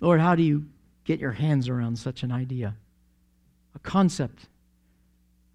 Lord, 0.00 0.20
how 0.20 0.34
do 0.34 0.42
you 0.42 0.66
get 1.04 1.20
your 1.20 1.32
hands 1.32 1.68
around 1.68 1.98
such 1.98 2.22
an 2.22 2.32
idea? 2.32 2.74
A 3.74 3.78
concept 3.78 4.46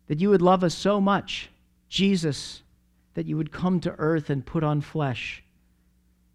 that 0.07 0.19
you 0.19 0.29
would 0.29 0.41
love 0.41 0.63
us 0.63 0.75
so 0.75 1.01
much, 1.01 1.49
Jesus, 1.89 2.61
that 3.15 3.25
you 3.25 3.37
would 3.37 3.51
come 3.51 3.79
to 3.81 3.95
earth 3.97 4.29
and 4.29 4.45
put 4.45 4.63
on 4.63 4.81
flesh 4.81 5.43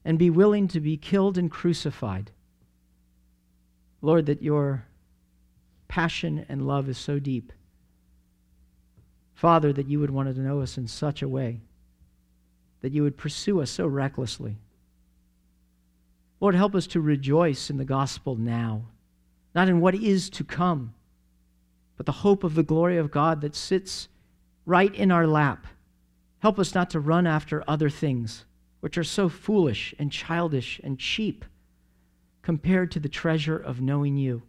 and 0.04 0.18
be 0.18 0.30
willing 0.30 0.66
to 0.68 0.80
be 0.80 0.96
killed 0.96 1.38
and 1.38 1.50
crucified. 1.50 2.30
Lord, 4.00 4.26
that 4.26 4.42
your 4.42 4.84
passion 5.86 6.44
and 6.48 6.66
love 6.66 6.88
is 6.88 6.98
so 6.98 7.18
deep. 7.18 7.52
Father, 9.34 9.72
that 9.72 9.86
you 9.86 10.00
would 10.00 10.10
want 10.10 10.34
to 10.34 10.40
know 10.40 10.60
us 10.62 10.76
in 10.76 10.88
such 10.88 11.22
a 11.22 11.28
way 11.28 11.60
that 12.80 12.92
you 12.92 13.02
would 13.02 13.16
pursue 13.16 13.60
us 13.60 13.70
so 13.70 13.86
recklessly. 13.86 14.56
Lord, 16.40 16.54
help 16.54 16.74
us 16.74 16.86
to 16.88 17.00
rejoice 17.00 17.70
in 17.70 17.78
the 17.78 17.84
gospel 17.84 18.36
now, 18.36 18.82
not 19.54 19.68
in 19.68 19.80
what 19.80 19.94
is 19.94 20.30
to 20.30 20.44
come, 20.44 20.94
but 21.96 22.06
the 22.06 22.12
hope 22.12 22.44
of 22.44 22.54
the 22.54 22.62
glory 22.62 22.96
of 22.96 23.10
God 23.10 23.40
that 23.40 23.56
sits 23.56 24.08
right 24.64 24.94
in 24.94 25.10
our 25.10 25.26
lap. 25.26 25.66
Help 26.38 26.58
us 26.58 26.74
not 26.74 26.90
to 26.90 27.00
run 27.00 27.26
after 27.26 27.64
other 27.66 27.90
things, 27.90 28.44
which 28.80 28.96
are 28.96 29.04
so 29.04 29.28
foolish 29.28 29.94
and 29.98 30.12
childish 30.12 30.80
and 30.84 30.98
cheap 30.98 31.44
compared 32.42 32.92
to 32.92 33.00
the 33.00 33.08
treasure 33.08 33.58
of 33.58 33.80
knowing 33.80 34.16
you. 34.16 34.42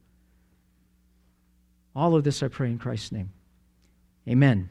All 1.96 2.16
of 2.16 2.24
this 2.24 2.44
I 2.44 2.48
pray 2.48 2.70
in 2.70 2.78
Christ's 2.78 3.12
name. 3.12 3.32
Amen. 4.28 4.70